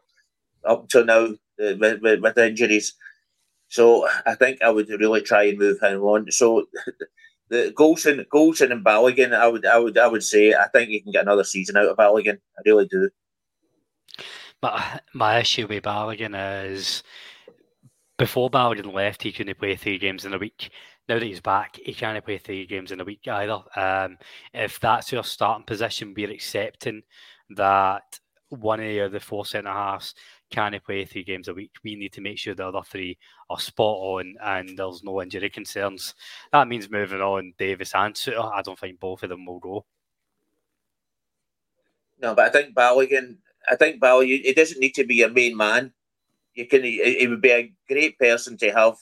[0.64, 2.95] up to now uh, with, with, with injuries.
[3.68, 6.31] So I think I would really try and move him on.
[6.31, 6.66] So
[7.49, 11.03] the Goldson, Goldson and Balogun, I would, I would, I would say, I think you
[11.03, 12.38] can get another season out of Balogun.
[12.59, 13.11] I really do.
[14.61, 17.03] But my issue with Balogun is
[18.18, 20.70] before Balogun left, he couldn't play three games in a week.
[21.09, 23.61] Now that he's back, he can't play three games in a week either.
[23.76, 24.18] Um,
[24.53, 27.03] if that's your starting position, we're accepting
[27.51, 28.18] that
[28.49, 30.14] one of the four centre halves
[30.51, 31.72] can he play three games a week?
[31.82, 33.18] We need to make sure the other three
[33.51, 36.14] are spot on and there's no injury concerns.
[36.53, 38.53] That means moving on Davies and Souttar.
[38.53, 39.84] I don't think both of them will go.
[42.20, 43.36] No, but I think Balogun,
[43.70, 45.92] I think Balogun, it doesn't need to be your main man.
[46.55, 48.97] You can, it, would be a great person to have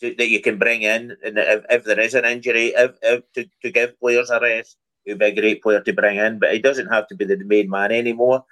[0.00, 3.32] to, that you can bring in, and if, if there is an injury, if, if
[3.32, 6.38] to, to give players a rest, he would be a great player to bring in.
[6.38, 8.44] But he doesn't have to be the main man anymore.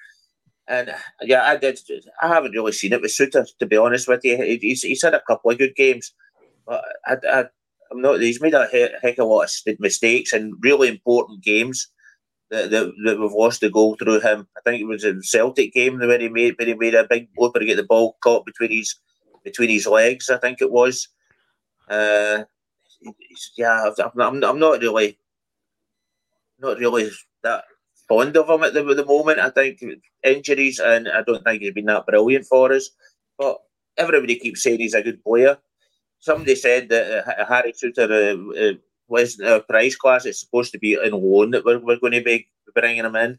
[0.67, 1.79] And yeah, I did.
[2.23, 4.59] I haven't really seen it with Souttar, to be honest with you.
[4.61, 6.15] He's, he's had a couple of good games,
[6.67, 7.45] but I, I,
[7.91, 8.21] I'm not.
[8.21, 8.67] He's made a
[9.03, 11.89] heck of a lot of mistakes in really important games
[12.51, 14.49] that, that, that we've lost the goal through him.
[14.57, 17.29] I think it was a Celtic game where he made where he made a big
[17.35, 18.99] blow to get the ball caught between his
[19.45, 20.31] between his legs.
[20.31, 21.09] I think it was.
[21.91, 22.45] Uh,
[23.59, 25.19] yeah, I'm, I'm not really,
[26.59, 27.11] not really
[27.43, 27.65] that
[28.09, 29.39] fond of him at the, the moment.
[29.39, 29.81] I think
[30.23, 32.91] injuries, and I don't think he's been that brilliant for us.
[33.39, 33.59] But
[33.97, 35.59] everybody keeps saying he's a good player.
[36.21, 38.75] Somebody said that uh, Harry Souttar uh, uh,
[39.09, 40.25] was a price class.
[40.25, 43.39] It's supposed to be in loan that we're, we're going to be bringing him in.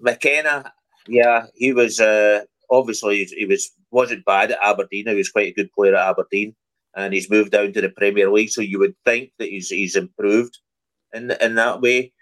[0.00, 0.72] McKenna,
[1.06, 5.06] yeah, he was uh, obviously he was wasn't bad at Aberdeen.
[5.08, 6.54] He was quite a good player at Aberdeen,
[6.96, 8.50] and he's moved down to the Premier League.
[8.50, 10.58] So you would think that he's he's improved
[11.12, 12.12] in in that way.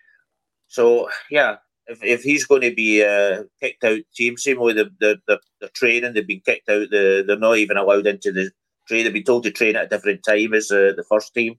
[0.68, 1.56] So yeah,
[1.86, 5.40] if, if he's going to be uh, kicked out, team same way the, the, the,
[5.60, 8.50] the training they've been kicked out, the, they're not even allowed into the
[8.86, 9.04] train.
[9.04, 11.58] They've been told to train at a different time as uh, the first team.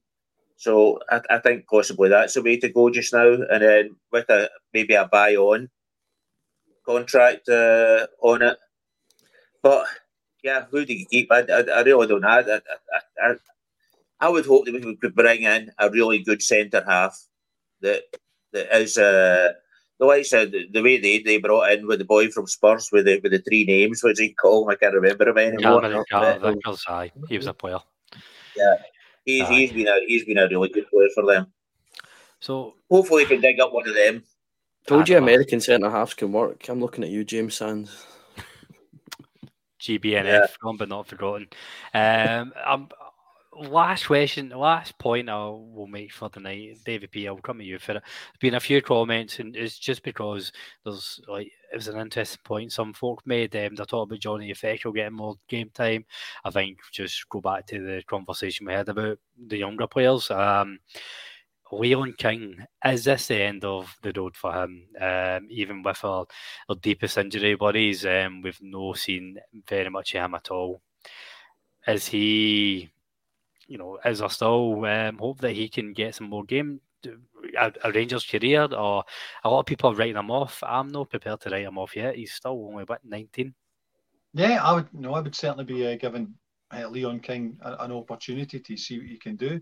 [0.56, 4.28] So I, I think possibly that's the way to go just now, and then with
[4.28, 5.70] a maybe a buy on
[6.86, 8.58] contract uh, on it.
[9.62, 9.86] But
[10.44, 11.32] yeah, who do you keep?
[11.32, 12.28] I, I, I really don't know.
[12.28, 12.60] I, I,
[13.22, 13.34] I,
[14.20, 17.18] I would hope that we could bring in a really good centre half
[17.80, 19.52] that that is uh,
[19.98, 22.90] the way I said the way they, they brought in with the boy from Spurs
[22.92, 24.02] with the with the three names.
[24.02, 24.70] What's he called?
[24.70, 26.04] I can't remember him anymore.
[26.10, 27.78] Cameron aye, he was a player.
[28.56, 28.76] Yeah,
[29.24, 31.46] he's, he's been a he's been a really good player for them.
[32.40, 34.22] So hopefully, we can dig up one of them.
[34.86, 36.68] Told you American centre halves can work.
[36.68, 38.06] I'm looking at you, James Sands.
[39.80, 40.46] GBNF, yeah.
[40.62, 41.48] gone but not forgotten.
[41.94, 42.88] Um, I'm
[43.52, 47.26] last question, the last point I will make for the night, David P.
[47.26, 48.02] I'll come to you for it.
[48.02, 50.52] There's been a few comments, and it's just because
[50.84, 53.54] there's like it was an interesting point some folk made.
[53.56, 56.04] Um, they talk about Johnny Yfeko getting more game time.
[56.44, 60.30] I think just go back to the conversation we had about the younger players.
[60.30, 60.80] Um,
[61.72, 64.88] Leon King, is this the end of the road for him?
[65.00, 66.26] Um, even with our,
[66.68, 69.38] our deepest injury worries, um, we've no seen
[69.68, 70.80] very much of him at all.
[71.86, 72.90] Is he
[73.70, 76.80] you know, is there still um, hope that he can get some more game?
[77.56, 79.04] A, a, Rangers career, or
[79.44, 80.62] a lot of people are writing him off.
[80.66, 82.16] I'm not prepared to write him off yet.
[82.16, 83.54] He's still only about 19.
[84.34, 84.92] Yeah, I would.
[84.92, 86.34] No, I would certainly be uh, giving
[86.74, 89.60] uh, Leon King a, an opportunity to see what he can do.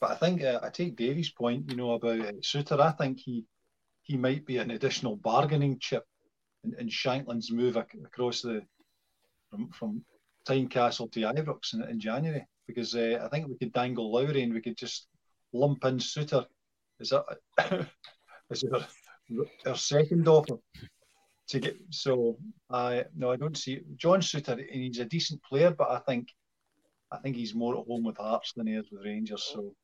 [0.00, 2.78] But I think uh, I take Davy's point, you know, about uh, Souttar.
[2.78, 3.46] I think he
[4.02, 6.04] he might be an additional bargaining chip
[6.62, 8.60] in, in Shankland's move ac- across the
[9.50, 10.04] from from
[10.46, 14.54] Tynecastle to Ibrox in, in January because uh, I think we could dangle Lowry and
[14.54, 15.06] we could just
[15.52, 16.46] lump in Souttar
[17.00, 17.24] as, a,
[18.50, 18.86] as our,
[19.66, 20.56] our second offer
[21.48, 21.76] to get.
[21.90, 22.38] So
[22.70, 23.96] I no, I don't see it.
[23.96, 24.64] John Souttar.
[24.70, 26.28] He's a decent player, but I think
[27.12, 29.52] I think he's more at home with Hearts than he is with Rangers.
[29.52, 29.74] So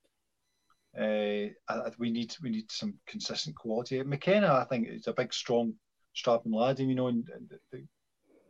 [0.99, 4.03] uh, we need we need some consistent quality.
[4.03, 5.75] McKenna, I think, is a big, strong,
[6.15, 7.87] strapping lad, you know, and, and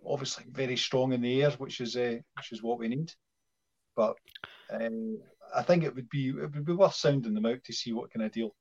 [0.06, 3.12] obviously very strong in the air, which is uh, which is what we need.
[4.00, 4.16] But
[4.72, 5.20] um,
[5.54, 8.10] I think it would be it would be worth sounding them out to see what
[8.10, 8.54] kind of deal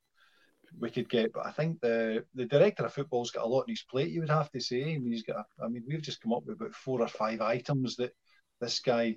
[0.77, 1.31] we could get.
[1.31, 4.09] But I think the the director of football's got a lot on his plate.
[4.09, 4.81] You would have to say.
[4.81, 5.37] I mean, he's got.
[5.37, 8.11] A, I mean, we've just come up with about four or five items that
[8.59, 9.15] this guy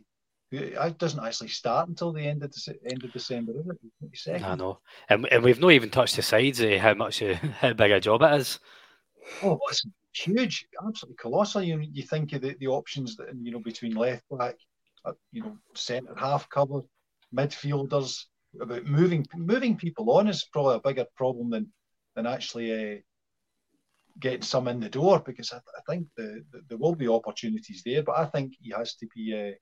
[0.53, 3.53] it doesn't actually start until the end of the end of December,
[4.13, 4.43] is it?
[4.43, 7.73] I know, and, and we've not even touched the sides of how much uh, how
[7.73, 8.61] big a job it is.
[9.43, 9.83] Oh, it's
[10.15, 11.63] huge, absolutely colossal.
[11.63, 14.57] You you think of the, the options that you know between left back,
[15.33, 16.83] you know, centre half cover,
[17.35, 18.25] midfielders.
[18.61, 21.73] About moving moving people on is probably a bigger problem than
[22.15, 23.01] than actually uh,
[24.21, 27.83] getting some in the door because I, I think the, the, there will be opportunities
[27.85, 28.03] there.
[28.03, 29.55] But I think he has to be, uh,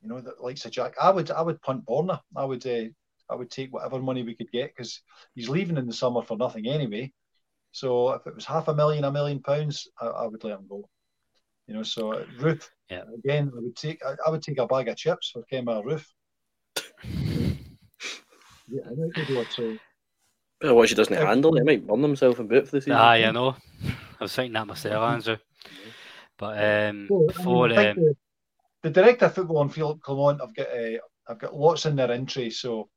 [0.00, 0.94] you know, the likes Jack.
[1.00, 2.20] I would I would punt Borna.
[2.34, 2.88] I would uh,
[3.30, 5.00] I would take whatever money we could get because
[5.34, 7.12] he's leaving in the summer for nothing anyway.
[7.72, 10.66] So if it was half a million, a million pounds, I, I would let him
[10.68, 10.88] go.
[11.72, 13.04] You know, so uh, Roofe yeah.
[13.16, 16.04] again, I would take I, I, would take a bag of chips for Kemar Roofe.
[18.68, 19.78] yeah, I think do it so.
[20.60, 22.92] But what she doesn't handle, he might burn himself in boot for the season.
[22.92, 23.56] Ah, yeah, I know.
[24.20, 25.38] I was thinking that myself, Andrew.
[26.36, 28.14] But um, well, before I mean, um, the,
[28.82, 32.12] the, director of football and Philip Clement, I've got uh, I've got lots in their
[32.12, 32.90] entry, so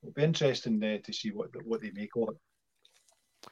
[0.00, 3.50] it'll be interesting uh, to see what what they make of it.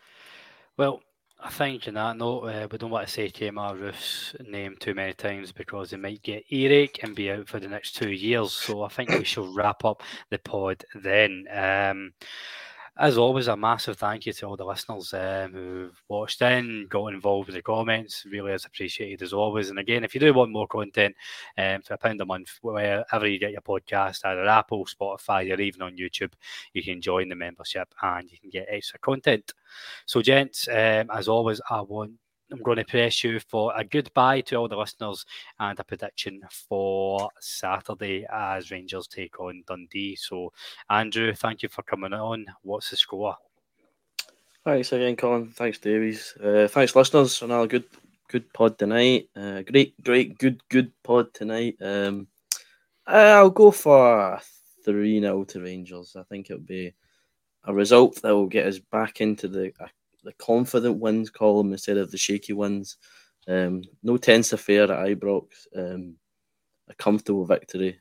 [0.79, 1.03] Well,
[1.43, 4.95] I think in that note, uh, we don't want to say Kemar Roofe's name too
[4.95, 8.53] many times because he might get earache and be out for the next two years.
[8.53, 11.47] So I think we should wrap up the pod then.
[11.53, 12.13] Um,
[13.01, 17.07] as always, a massive thank you to all the listeners um, who've watched in, got
[17.07, 18.27] involved with the comments.
[18.31, 19.71] Really is appreciated as always.
[19.71, 21.17] And again, if you do want more content
[21.57, 25.59] um, for a pound a month, wherever you get your podcast, either Apple, Spotify, or
[25.59, 26.35] even on YouTube,
[26.75, 29.55] you can join the membership and you can get extra content.
[30.05, 32.13] So, gents, um, as always, I want
[32.53, 35.25] I'm going to press you for a goodbye to all the listeners
[35.59, 40.17] and a prediction for Saturday as Rangers take on Dundee.
[40.17, 40.53] So,
[40.89, 42.47] Andrew, thank you for coming on.
[42.63, 43.37] What's the score?
[44.65, 45.49] Thanks again, Colin.
[45.53, 46.35] Thanks, Davies.
[46.43, 47.41] Uh, thanks, listeners.
[47.41, 47.85] Another good,
[48.29, 49.29] good pod tonight.
[49.35, 51.77] Uh, great, great, good, good pod tonight.
[51.81, 52.27] Um,
[53.07, 54.41] I'll go for
[54.85, 56.17] three 0 to Rangers.
[56.17, 56.93] I think it'll be
[57.65, 59.73] a result that will get us back into the
[60.23, 62.97] the confident wins column instead of the shaky ones.
[63.49, 65.47] Um, no tense affair at Ibrox.
[65.77, 66.17] Um,
[66.89, 68.01] a comfortable victory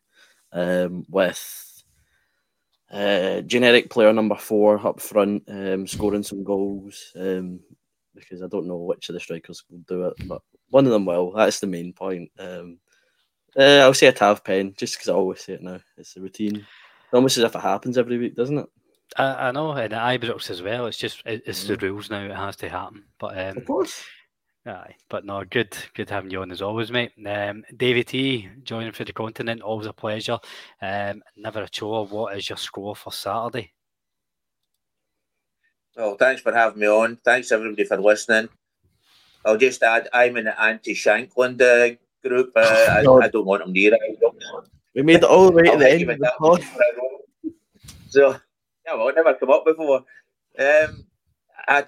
[0.51, 1.83] um, with
[2.91, 7.13] uh, generic player number four up front, um, scoring some goals.
[7.15, 7.59] Um,
[8.15, 11.05] because I don't know which of the strikers will do it, but one of them
[11.05, 11.31] will.
[11.31, 12.29] That's the main point.
[12.37, 12.79] Um,
[13.57, 15.79] uh, I'll say a Tav pen just because I always say it now.
[15.97, 16.65] It's a routine.
[17.13, 18.67] Almost as if it happens every week, doesn't it?
[19.17, 20.87] I, I know, and Ibrox as well.
[20.87, 21.81] It's just it's the mm.
[21.81, 22.23] rules now.
[22.23, 23.05] It has to happen.
[23.19, 24.03] But um, of course.
[24.65, 27.13] Aye, but no, good, good having you on as always, mate.
[27.25, 30.37] Um, David T joining for the continent, always a pleasure.
[30.81, 32.05] Um, never a chore.
[32.05, 33.71] What is your score for Saturday?
[35.95, 37.17] Well, thanks for having me on.
[37.23, 38.49] Thanks everybody for listening.
[39.45, 41.95] I'll just add, I'm in the anti-Shankland uh,
[42.27, 42.51] group.
[42.55, 44.19] Uh, I, I, don't want him near it.
[44.93, 46.63] We made it all the way to the end of the pod.
[48.09, 48.35] So
[48.89, 50.03] yeah, well, never come up before.
[50.57, 51.05] Um,
[51.67, 51.83] I,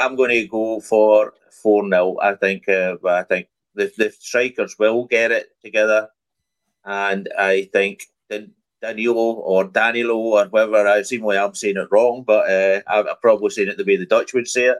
[0.00, 2.68] am going to go for four 0 I think.
[2.68, 6.08] Uh, I think the, the strikers will get it together.
[6.84, 8.04] And I think
[8.82, 13.06] Danilo or Danilo or whoever, I seem like I'm saying it wrong, but uh, I'm
[13.22, 14.78] probably saying it the way the Dutch would say it.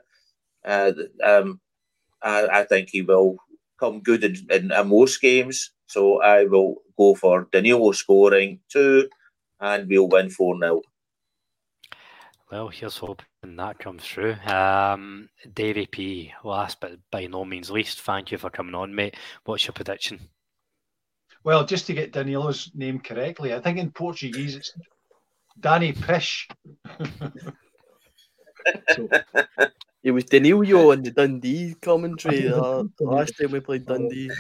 [0.65, 0.93] Uh,
[1.25, 1.61] um,
[2.23, 3.37] I, I, think he will
[3.79, 5.73] come good in, in, in, most games.
[5.89, 9.11] So I will go for Danilo scoring two
[9.61, 10.83] and we'll win 4 0.
[12.55, 14.35] Well, here's hoping that comes through.
[14.47, 19.17] Um, Davy P, last but by no means least, thank you for coming on, mate.
[19.45, 20.21] What's your prediction?
[21.43, 24.73] Well, just to get Danilo's name correctly, I think in Portuguese it's
[25.59, 26.47] Danny Pish.
[28.91, 29.09] so.
[30.05, 34.31] It was Danilo on the Dundee commentary uh, last time we played Dundee.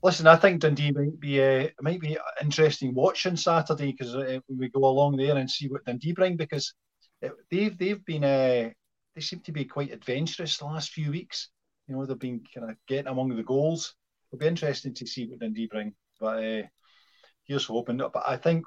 [0.00, 4.68] Listen, I think Dundee might be uh, might be interesting watching Saturday because uh, we
[4.68, 6.72] go along there and see what Dundee bring because
[7.50, 8.70] they've they've been uh,
[9.14, 11.48] they seem to be quite adventurous the last few weeks.
[11.86, 13.94] You know, they've been kind of getting among the goals
[14.30, 15.94] it'll be interesting to see what Dundee bring.
[16.18, 16.62] But uh,
[17.44, 17.98] here's hoping.
[17.98, 18.64] But I think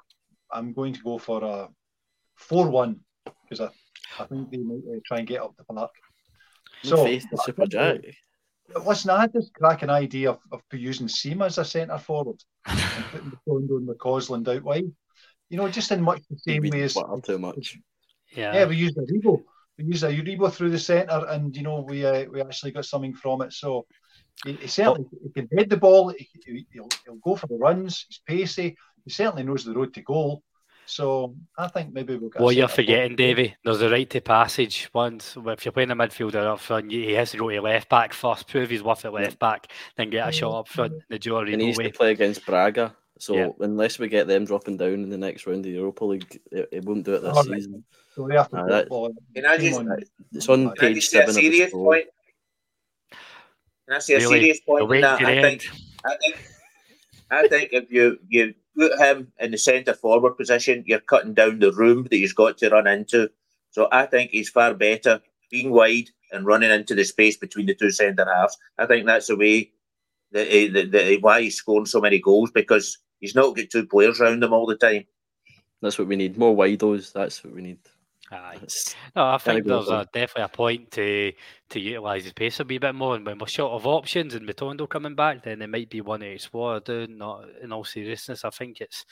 [0.50, 1.68] I'm going to go for a
[2.36, 3.00] 4 1
[3.42, 5.90] because I, I think they might uh, try and get up the park.
[6.82, 8.00] So, Super Jack.
[8.84, 12.80] Listen, I had this cracking idea of, of using Sima as a centre forward and
[13.10, 14.90] putting the Kondo and McCausland out wide.
[15.50, 16.96] You know, just in much the same way as.
[17.24, 17.78] Too much.
[18.34, 18.54] Yeah.
[18.54, 19.42] yeah, we used a Rebo.
[19.78, 22.84] We used a Rebo through the centre, and you know we uh, we actually got
[22.84, 23.52] something from it.
[23.52, 23.86] So
[24.44, 26.08] he, he certainly he can head the ball.
[26.10, 28.06] He, will he'll go for the runs.
[28.08, 28.76] He's pacey.
[29.04, 30.42] He certainly knows the road to goal.
[30.86, 32.42] So I think maybe we'll get.
[32.42, 34.90] well, you're forgetting, Davy, there's a rite to passage.
[34.92, 38.12] Once if you're playing a midfielder up front, he has to go to left back
[38.12, 40.94] first, prove he's worth it left back, then get a shot up front.
[41.08, 41.52] The jury.
[41.52, 41.84] And he needs way.
[41.84, 42.94] to play against Braga.
[43.24, 43.48] So yeah.
[43.60, 46.68] unless we get them dropping down in the next round of the Europa League, it,
[46.70, 47.82] it won't do it this season.
[48.14, 49.80] So we have to uh, that, Can I just,
[50.32, 52.04] it's on page seven of the point?
[53.10, 54.24] Can I say really?
[54.24, 54.90] a serious point?
[55.00, 55.22] That?
[55.22, 55.66] I think,
[56.04, 56.48] I think,
[57.30, 61.60] I think if you you put him in the centre forward position, you're cutting down
[61.60, 63.30] the room that he's got to run into.
[63.70, 67.74] So I think he's far better being wide and running into the space between the
[67.74, 68.58] two centre halves.
[68.76, 69.72] I think that's the way
[70.32, 74.20] that, that, that why he's scoring so many goals because he's not got two players
[74.20, 75.06] around him all the time.
[75.80, 76.36] That's what we need.
[76.36, 77.12] More widos.
[77.12, 77.78] That's what we need.
[78.30, 78.58] Aye.
[79.16, 81.32] No, I think there's a, definitely a point to
[81.70, 83.16] to utilise his pace a wee bit more.
[83.16, 86.20] And when we're short of options and Matondo coming back, then it might be one
[86.20, 86.80] to explore.
[86.80, 88.44] Do not in all seriousness.
[88.44, 89.06] I think it's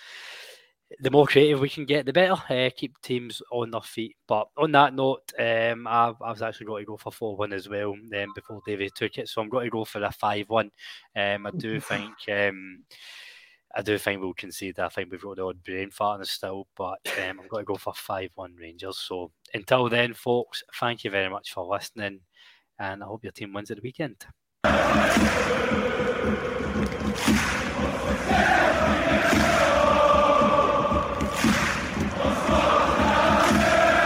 [1.01, 2.35] the more creative we can get, the better.
[2.49, 4.17] Uh, keep teams on their feet.
[4.27, 7.53] But on that note, um, I, I was actually going to go for four one
[7.53, 7.93] as well.
[7.93, 10.71] Um, before David took it, so I'm going to go for a five one.
[11.17, 12.13] Um, I do think.
[12.31, 12.85] Um,
[13.75, 14.79] I do think we'll concede.
[14.79, 17.67] I think we've got the odd brain fart in still, but um, I'm going to
[17.67, 18.99] go for 5 1 Rangers.
[18.99, 22.21] So until then, folks, thank you very much for listening,
[22.79, 24.27] and I hope your team wins at the weekend.